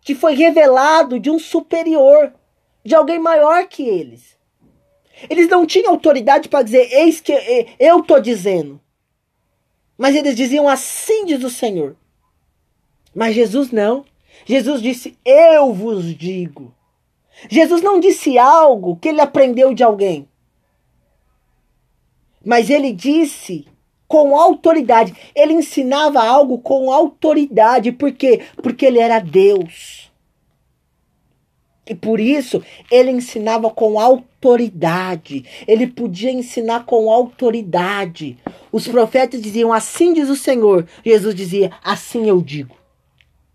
que 0.00 0.16
foi 0.16 0.34
revelado 0.34 1.20
de 1.20 1.30
um 1.30 1.38
superior, 1.38 2.34
de 2.84 2.92
alguém 2.92 3.20
maior 3.20 3.68
que 3.68 3.84
eles. 3.84 4.36
Eles 5.30 5.48
não 5.48 5.64
tinham 5.64 5.92
autoridade 5.92 6.48
para 6.48 6.64
dizer, 6.64 6.92
eis 6.92 7.20
que 7.20 7.32
eu 7.78 8.00
estou 8.00 8.20
dizendo. 8.20 8.80
Mas 9.96 10.16
eles 10.16 10.34
diziam, 10.34 10.68
assim 10.68 11.24
diz 11.24 11.44
o 11.44 11.50
Senhor. 11.50 11.96
Mas 13.14 13.36
Jesus 13.36 13.70
não. 13.70 14.04
Jesus 14.44 14.82
disse, 14.82 15.16
eu 15.24 15.72
vos 15.72 16.04
digo. 16.16 16.74
Jesus 17.48 17.80
não 17.80 18.00
disse 18.00 18.36
algo 18.38 18.96
que 18.96 19.08
ele 19.08 19.20
aprendeu 19.20 19.72
de 19.72 19.84
alguém. 19.84 20.28
Mas 22.44 22.70
ele 22.70 22.92
disse 22.92 23.66
com 24.08 24.36
autoridade. 24.36 25.14
Ele 25.34 25.54
ensinava 25.54 26.22
algo 26.22 26.58
com 26.58 26.92
autoridade. 26.92 27.92
Por 27.92 28.12
quê? 28.12 28.42
Porque 28.62 28.84
ele 28.84 28.98
era 28.98 29.18
Deus. 29.18 30.12
E 31.88 31.94
por 31.94 32.20
isso 32.20 32.62
ele 32.90 33.10
ensinava 33.10 33.70
com 33.70 33.98
autoridade. 33.98 35.44
Ele 35.66 35.86
podia 35.86 36.30
ensinar 36.30 36.84
com 36.84 37.10
autoridade. 37.10 38.38
Os 38.70 38.86
profetas 38.86 39.40
diziam: 39.40 39.72
Assim 39.72 40.12
diz 40.12 40.28
o 40.28 40.36
Senhor. 40.36 40.86
Jesus 41.04 41.34
dizia: 41.34 41.72
Assim 41.82 42.28
eu 42.28 42.40
digo. 42.40 42.76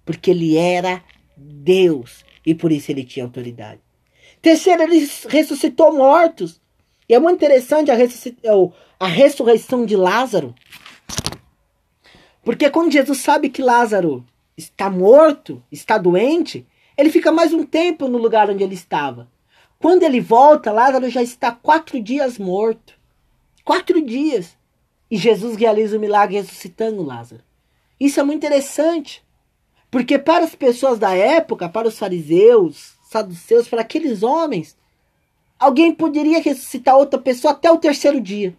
Porque 0.04 0.32
ele 0.32 0.58
era 0.58 1.04
Deus. 1.36 2.26
E 2.46 2.56
por 2.56 2.72
isso 2.72 2.92
ele 2.92 3.04
tinha 3.04 3.26
autoridade. 3.26 3.82
Terceiro, 4.42 4.84
ele 4.84 5.08
ressuscitou 5.30 5.96
mortos. 5.96 6.62
E 7.10 7.14
é 7.14 7.20
muito 7.20 7.38
interessante 7.38 7.90
a, 7.90 7.96
a 9.00 9.08
ressurreição 9.08 9.86
de 9.86 9.96
Lázaro. 9.96 10.54
Porque 12.44 12.70
quando 12.70 12.92
Jesus 12.92 13.20
sabe 13.20 13.50
que 13.50 13.62
Lázaro 13.62 14.26
está 14.56 14.90
morto, 14.90 15.64
está 15.72 15.98
doente, 15.98 16.66
ele 16.98 17.10
fica 17.10 17.32
mais 17.32 17.54
um 17.54 17.66
tempo 17.66 18.08
no 18.08 18.18
lugar 18.18 18.50
onde 18.50 18.64
ele 18.64 18.74
estava. 18.74 19.30
Quando 19.80 20.04
ele 20.04 20.20
volta, 20.20 20.72
Lázaro 20.72 21.10
já 21.10 21.22
está 21.22 21.52
quatro 21.52 22.02
dias 22.02 22.38
morto. 22.38 22.94
Quatro 23.64 24.02
dias. 24.02 24.58
E 25.12 25.18
Jesus 25.18 25.56
realiza 25.56 25.98
o 25.98 26.00
milagre 26.00 26.38
ressuscitando 26.38 27.04
Lázaro. 27.04 27.44
Isso 28.00 28.20
é 28.20 28.24
muito 28.24 28.46
interessante. 28.46 29.24
Porque 29.92 30.18
para 30.18 30.46
as 30.46 30.56
pessoas 30.56 31.00
da 31.00 31.14
época, 31.14 31.68
para 31.68 31.88
os 31.88 31.98
fariseus, 31.98 32.94
saduceus, 33.10 33.68
para 33.68 33.82
aqueles 33.82 34.24
homens, 34.24 34.77
alguém 35.60 35.94
poderia 35.94 36.42
ressuscitar 36.42 36.96
outra 36.96 37.20
pessoa 37.20 37.54
até 37.54 37.72
o 37.72 37.78
terceiro 37.78 38.20
dia. 38.22 38.56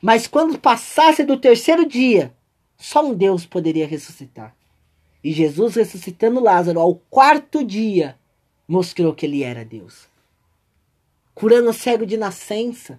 Mas 0.00 0.26
quando 0.26 0.58
passasse 0.58 1.24
do 1.24 1.36
terceiro 1.36 1.86
dia, 1.86 2.34
só 2.76 3.04
um 3.04 3.14
Deus 3.14 3.44
poderia 3.44 3.86
ressuscitar. 3.86 4.54
E 5.22 5.32
Jesus 5.32 5.74
ressuscitando 5.74 6.40
Lázaro 6.40 6.80
ao 6.80 6.94
quarto 6.94 7.62
dia 7.62 8.18
mostrou 8.66 9.14
que 9.14 9.26
ele 9.26 9.42
era 9.42 9.64
Deus. 9.64 10.08
Curando 11.34 11.70
o 11.70 11.74
cego 11.74 12.06
de 12.06 12.16
nascença, 12.16 12.98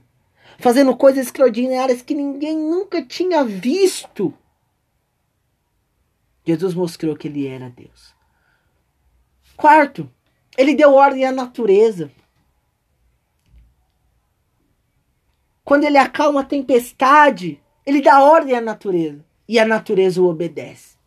fazendo 0.59 0.95
coisas 0.95 1.25
extraordinárias 1.25 2.01
que 2.01 2.13
ninguém 2.13 2.55
nunca 2.55 3.03
tinha 3.03 3.43
visto. 3.43 4.33
Jesus 6.45 6.73
mostrou 6.73 7.15
que 7.15 7.27
ele 7.27 7.47
era 7.47 7.69
Deus. 7.69 8.13
Quarto, 9.55 10.09
ele 10.57 10.75
deu 10.75 10.93
ordem 10.93 11.25
à 11.25 11.31
natureza. 11.31 12.11
Quando 15.71 15.85
ele 15.85 15.97
acalma 15.97 16.41
a 16.41 16.43
tempestade, 16.43 17.57
ele 17.85 18.01
dá 18.01 18.21
ordem 18.21 18.57
à 18.57 18.59
natureza. 18.59 19.23
E 19.47 19.57
a 19.57 19.65
natureza 19.65 20.21
o 20.21 20.27
obedece. 20.27 20.97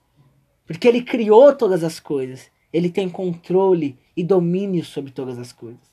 Porque 0.64 0.88
ele 0.88 1.02
criou 1.02 1.54
todas 1.54 1.84
as 1.84 2.00
coisas. 2.00 2.50
Ele 2.72 2.88
tem 2.88 3.10
controle 3.10 3.98
e 4.16 4.24
domínio 4.24 4.82
sobre 4.82 5.12
todas 5.12 5.38
as 5.38 5.52
coisas. 5.52 5.86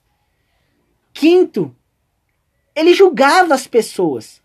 Quinto, 1.11 1.75
ele 2.73 2.93
julgava 2.93 3.53
as 3.53 3.67
pessoas. 3.67 4.41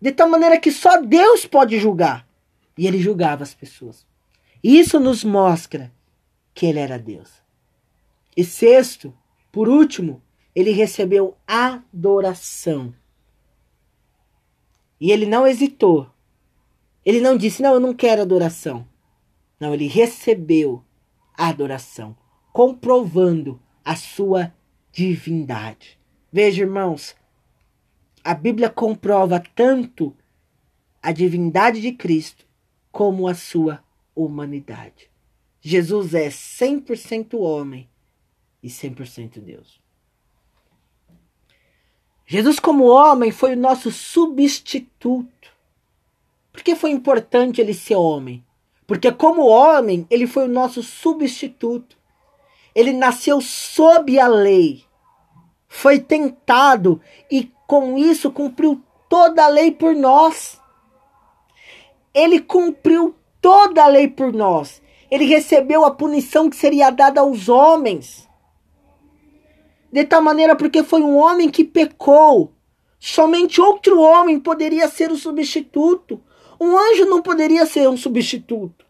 De 0.00 0.10
tal 0.10 0.28
maneira 0.28 0.58
que 0.58 0.72
só 0.72 1.00
Deus 1.00 1.46
pode 1.46 1.78
julgar. 1.78 2.26
E 2.76 2.88
ele 2.88 2.98
julgava 2.98 3.44
as 3.44 3.54
pessoas. 3.54 4.04
Isso 4.60 4.98
nos 4.98 5.22
mostra 5.22 5.92
que 6.52 6.66
ele 6.66 6.80
era 6.80 6.98
Deus. 6.98 7.30
E 8.36 8.42
sexto, 8.42 9.16
por 9.52 9.68
último, 9.68 10.20
ele 10.54 10.72
recebeu 10.72 11.36
adoração. 11.46 12.94
E 15.00 15.10
ele 15.10 15.26
não 15.26 15.46
hesitou 15.46 16.12
ele 17.04 17.20
não 17.20 17.36
disse, 17.36 17.62
não, 17.62 17.74
eu 17.74 17.80
não 17.80 17.94
quero 17.94 18.22
adoração. 18.22 18.86
Não, 19.58 19.74
ele 19.74 19.86
recebeu 19.86 20.84
a 21.36 21.48
adoração, 21.48 22.16
comprovando 22.52 23.60
a 23.84 23.96
sua 23.96 24.54
divindade. 24.92 25.98
Veja, 26.32 26.62
irmãos, 26.62 27.16
a 28.22 28.34
Bíblia 28.34 28.70
comprova 28.70 29.42
tanto 29.54 30.16
a 31.02 31.10
divindade 31.10 31.80
de 31.80 31.92
Cristo 31.92 32.46
como 32.92 33.26
a 33.26 33.34
sua 33.34 33.82
humanidade. 34.14 35.10
Jesus 35.60 36.14
é 36.14 36.28
100% 36.28 37.34
homem 37.38 37.88
e 38.62 38.68
100% 38.68 39.40
Deus. 39.40 39.81
Jesus, 42.32 42.58
como 42.58 42.84
homem, 42.84 43.30
foi 43.30 43.52
o 43.52 43.58
nosso 43.58 43.90
substituto. 43.90 45.50
Por 46.50 46.62
que 46.62 46.74
foi 46.74 46.90
importante 46.90 47.60
ele 47.60 47.74
ser 47.74 47.96
homem? 47.96 48.42
Porque, 48.86 49.12
como 49.12 49.46
homem, 49.46 50.06
ele 50.08 50.26
foi 50.26 50.46
o 50.46 50.50
nosso 50.50 50.82
substituto. 50.82 51.94
Ele 52.74 52.94
nasceu 52.94 53.38
sob 53.42 54.18
a 54.18 54.28
lei, 54.28 54.82
foi 55.68 55.98
tentado 55.98 57.02
e, 57.30 57.52
com 57.66 57.98
isso, 57.98 58.30
cumpriu 58.30 58.82
toda 59.10 59.44
a 59.44 59.48
lei 59.48 59.70
por 59.70 59.94
nós. 59.94 60.58
Ele 62.14 62.40
cumpriu 62.40 63.14
toda 63.42 63.84
a 63.84 63.88
lei 63.88 64.08
por 64.08 64.32
nós. 64.32 64.80
Ele 65.10 65.26
recebeu 65.26 65.84
a 65.84 65.90
punição 65.90 66.48
que 66.48 66.56
seria 66.56 66.88
dada 66.88 67.20
aos 67.20 67.50
homens. 67.50 68.26
De 69.92 70.04
tal 70.04 70.22
maneira, 70.22 70.56
porque 70.56 70.82
foi 70.82 71.02
um 71.02 71.16
homem 71.16 71.50
que 71.50 71.64
pecou. 71.64 72.52
Somente 72.98 73.60
outro 73.60 74.00
homem 74.00 74.40
poderia 74.40 74.88
ser 74.88 75.12
o 75.12 75.16
substituto. 75.16 76.20
Um 76.58 76.78
anjo 76.78 77.04
não 77.04 77.20
poderia 77.20 77.66
ser 77.66 77.88
um 77.88 77.96
substituto. 77.96 78.86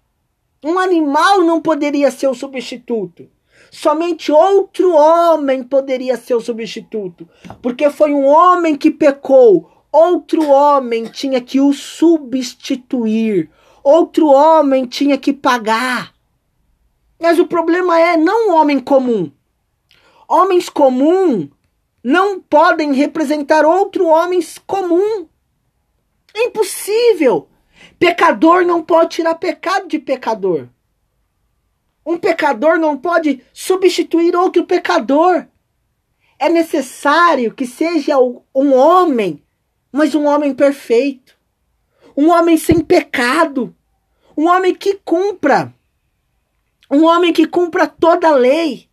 Um 0.63 0.79
animal 0.79 1.41
não 1.43 1.61
poderia 1.61 2.11
ser 2.11 2.29
o 2.29 2.35
substituto. 2.35 3.29
Somente 3.71 4.31
outro 4.31 4.95
homem 4.95 5.65
poderia 5.65 6.17
ser 6.17 6.35
o 6.35 6.41
substituto. 6.41 7.29
Porque 7.61 7.91
foi 7.91 8.13
um 8.13 8.27
homem 8.27 8.77
que 8.77 8.91
pecou. 8.91 9.69
Outro 9.91 10.47
homem 10.49 11.07
tinha 11.07 11.41
que 11.41 11.61
o 11.61 11.73
substituir 11.73 13.51
outro 13.83 14.29
homem 14.29 14.87
tinha 14.87 15.19
que 15.19 15.33
pagar. 15.33 16.15
Mas 17.21 17.39
o 17.39 17.47
problema 17.47 17.99
é 17.99 18.17
não 18.17 18.51
um 18.51 18.55
homem 18.55 18.79
comum. 18.79 19.31
Homens 20.33 20.69
comuns 20.69 21.49
não 22.03 22.41
podem 22.41 22.95
representar 22.95 23.65
outro 23.65 24.07
homens 24.07 24.57
comum. 24.67 25.29
É 26.35 26.45
impossível. 26.45 27.49
Pecador 27.99 28.65
não 28.65 28.83
pode 28.83 29.17
tirar 29.17 29.35
pecado 29.35 29.89
de 29.89 29.99
pecador. 29.99 30.69
Um 32.05 32.17
pecador 32.17 32.79
não 32.79 32.97
pode 32.97 33.45
substituir 33.53 34.35
outro 34.35 34.65
pecador. 34.65 35.47
É 36.39 36.49
necessário 36.49 37.53
que 37.53 37.67
seja 37.67 38.17
um 38.19 38.75
homem, 38.75 39.45
mas 39.93 40.15
um 40.15 40.27
homem 40.27 40.55
perfeito 40.55 41.37
um 42.17 42.31
homem 42.31 42.57
sem 42.57 42.81
pecado, 42.81 43.75
um 44.37 44.47
homem 44.47 44.75
que 44.75 44.95
cumpra, 45.05 45.75
um 46.91 47.05
homem 47.05 47.33
que 47.33 47.47
cumpra 47.47 47.87
toda 47.87 48.29
a 48.29 48.35
lei, 48.35 48.89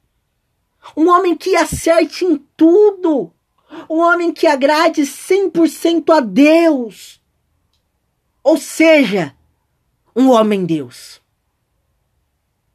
um 0.96 1.10
homem 1.10 1.36
que 1.36 1.56
acerte 1.56 2.26
em 2.26 2.38
tudo, 2.56 3.32
um 3.90 4.00
homem 4.00 4.32
que 4.32 4.48
agrade 4.48 5.02
100% 5.02 6.10
a 6.16 6.20
Deus. 6.20 7.22
Ou 8.44 8.58
seja, 8.58 9.36
um 10.16 10.30
homem 10.30 10.66
Deus. 10.66 11.22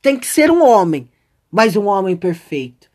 Tem 0.00 0.18
que 0.18 0.26
ser 0.26 0.50
um 0.50 0.62
homem, 0.62 1.10
mas 1.50 1.76
um 1.76 1.86
homem 1.86 2.16
perfeito. 2.16 2.90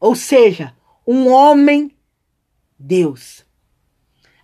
Ou 0.00 0.14
seja, 0.14 0.74
um 1.06 1.28
homem 1.28 1.94
Deus. 2.78 3.44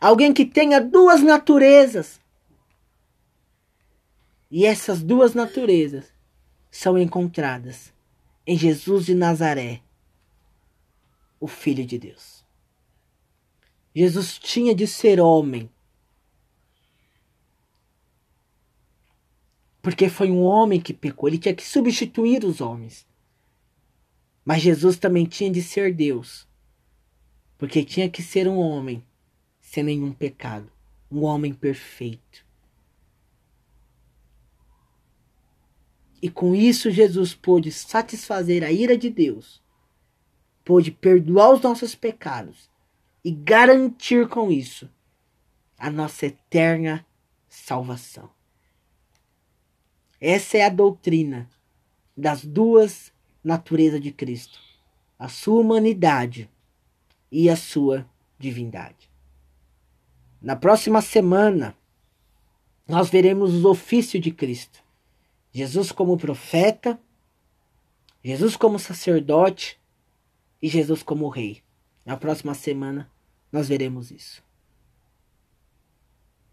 Alguém 0.01 0.33
que 0.33 0.45
tenha 0.45 0.81
duas 0.81 1.23
naturezas. 1.23 2.21
E 4.51 4.67
essas 4.67 5.03
duas 5.03 5.35
naturezas 5.35 6.13
são 6.71 6.99
encontradas 6.99 7.93
em 8.47 8.59
Jesus 8.59 9.07
de 9.07 9.15
Nazaré, 9.15 9.81
o 11.41 11.47
Filho 11.47 11.85
de 11.85 11.99
Deus. 11.99 12.45
Jesus 13.95 14.39
tinha 14.39 14.75
de 14.75 14.87
ser 14.87 15.21
homem, 15.21 15.71
porque 19.81 20.09
foi 20.09 20.31
um 20.31 20.43
homem 20.43 20.81
que 20.81 20.93
pecou, 20.93 21.29
ele 21.29 21.39
tinha 21.39 21.55
que 21.55 21.65
substituir 21.65 22.45
os 22.45 22.61
homens. 22.61 23.07
Mas 24.45 24.63
Jesus 24.63 24.99
também 24.99 25.25
tinha 25.25 25.51
de 25.51 25.63
ser 25.63 25.95
Deus, 25.95 26.47
porque 27.57 27.85
tinha 27.85 28.09
que 28.11 28.23
ser 28.23 28.49
um 28.49 28.59
homem 28.59 29.05
sem 29.61 29.83
nenhum 29.83 30.13
pecado, 30.13 30.71
um 31.11 31.23
homem 31.23 31.55
perfeito. 31.55 32.45
E 36.21 36.31
com 36.31 36.55
isso 36.55 36.91
Jesus 36.91 37.35
pôde 37.35 37.71
satisfazer 37.71 38.65
a 38.65 38.73
ira 38.73 38.97
de 38.97 39.11
Deus, 39.11 39.63
pôde 40.65 40.91
perdoar 40.91 41.53
os 41.53 41.61
nossos 41.61 41.95
pecados 41.95 42.71
e 43.23 43.31
garantir 43.31 44.29
com 44.29 44.51
isso 44.51 44.89
a 45.79 45.91
nossa 45.91 46.27
eterna 46.27 47.07
salvação. 47.49 48.31
Essa 50.21 50.59
é 50.59 50.65
a 50.65 50.71
doutrina 50.71 51.49
das 52.17 52.45
duas 52.45 53.13
naturezas 53.43 54.01
de 54.01 54.11
Cristo, 54.11 54.59
a 55.19 55.29
sua 55.29 55.61
humanidade 55.61 56.51
e 57.31 57.51
a 57.51 57.57
sua 57.57 58.09
divindade. 58.39 59.11
Na 60.41 60.57
próxima 60.57 61.03
semana, 61.03 61.77
nós 62.87 63.11
veremos 63.11 63.53
os 63.53 63.65
ofícios 63.65 64.23
de 64.23 64.31
Cristo. 64.31 64.83
Jesus 65.53 65.93
como 65.93 66.17
profeta, 66.17 66.99
Jesus 68.23 68.57
como 68.57 68.79
sacerdote 68.79 69.79
e 70.65 70.69
Jesus 70.71 71.03
como 71.03 71.29
rei. 71.29 71.63
Na 72.07 72.17
próxima 72.17 72.55
semana 72.55 73.11
nós 73.53 73.69
veremos 73.69 74.11
isso. 74.11 74.43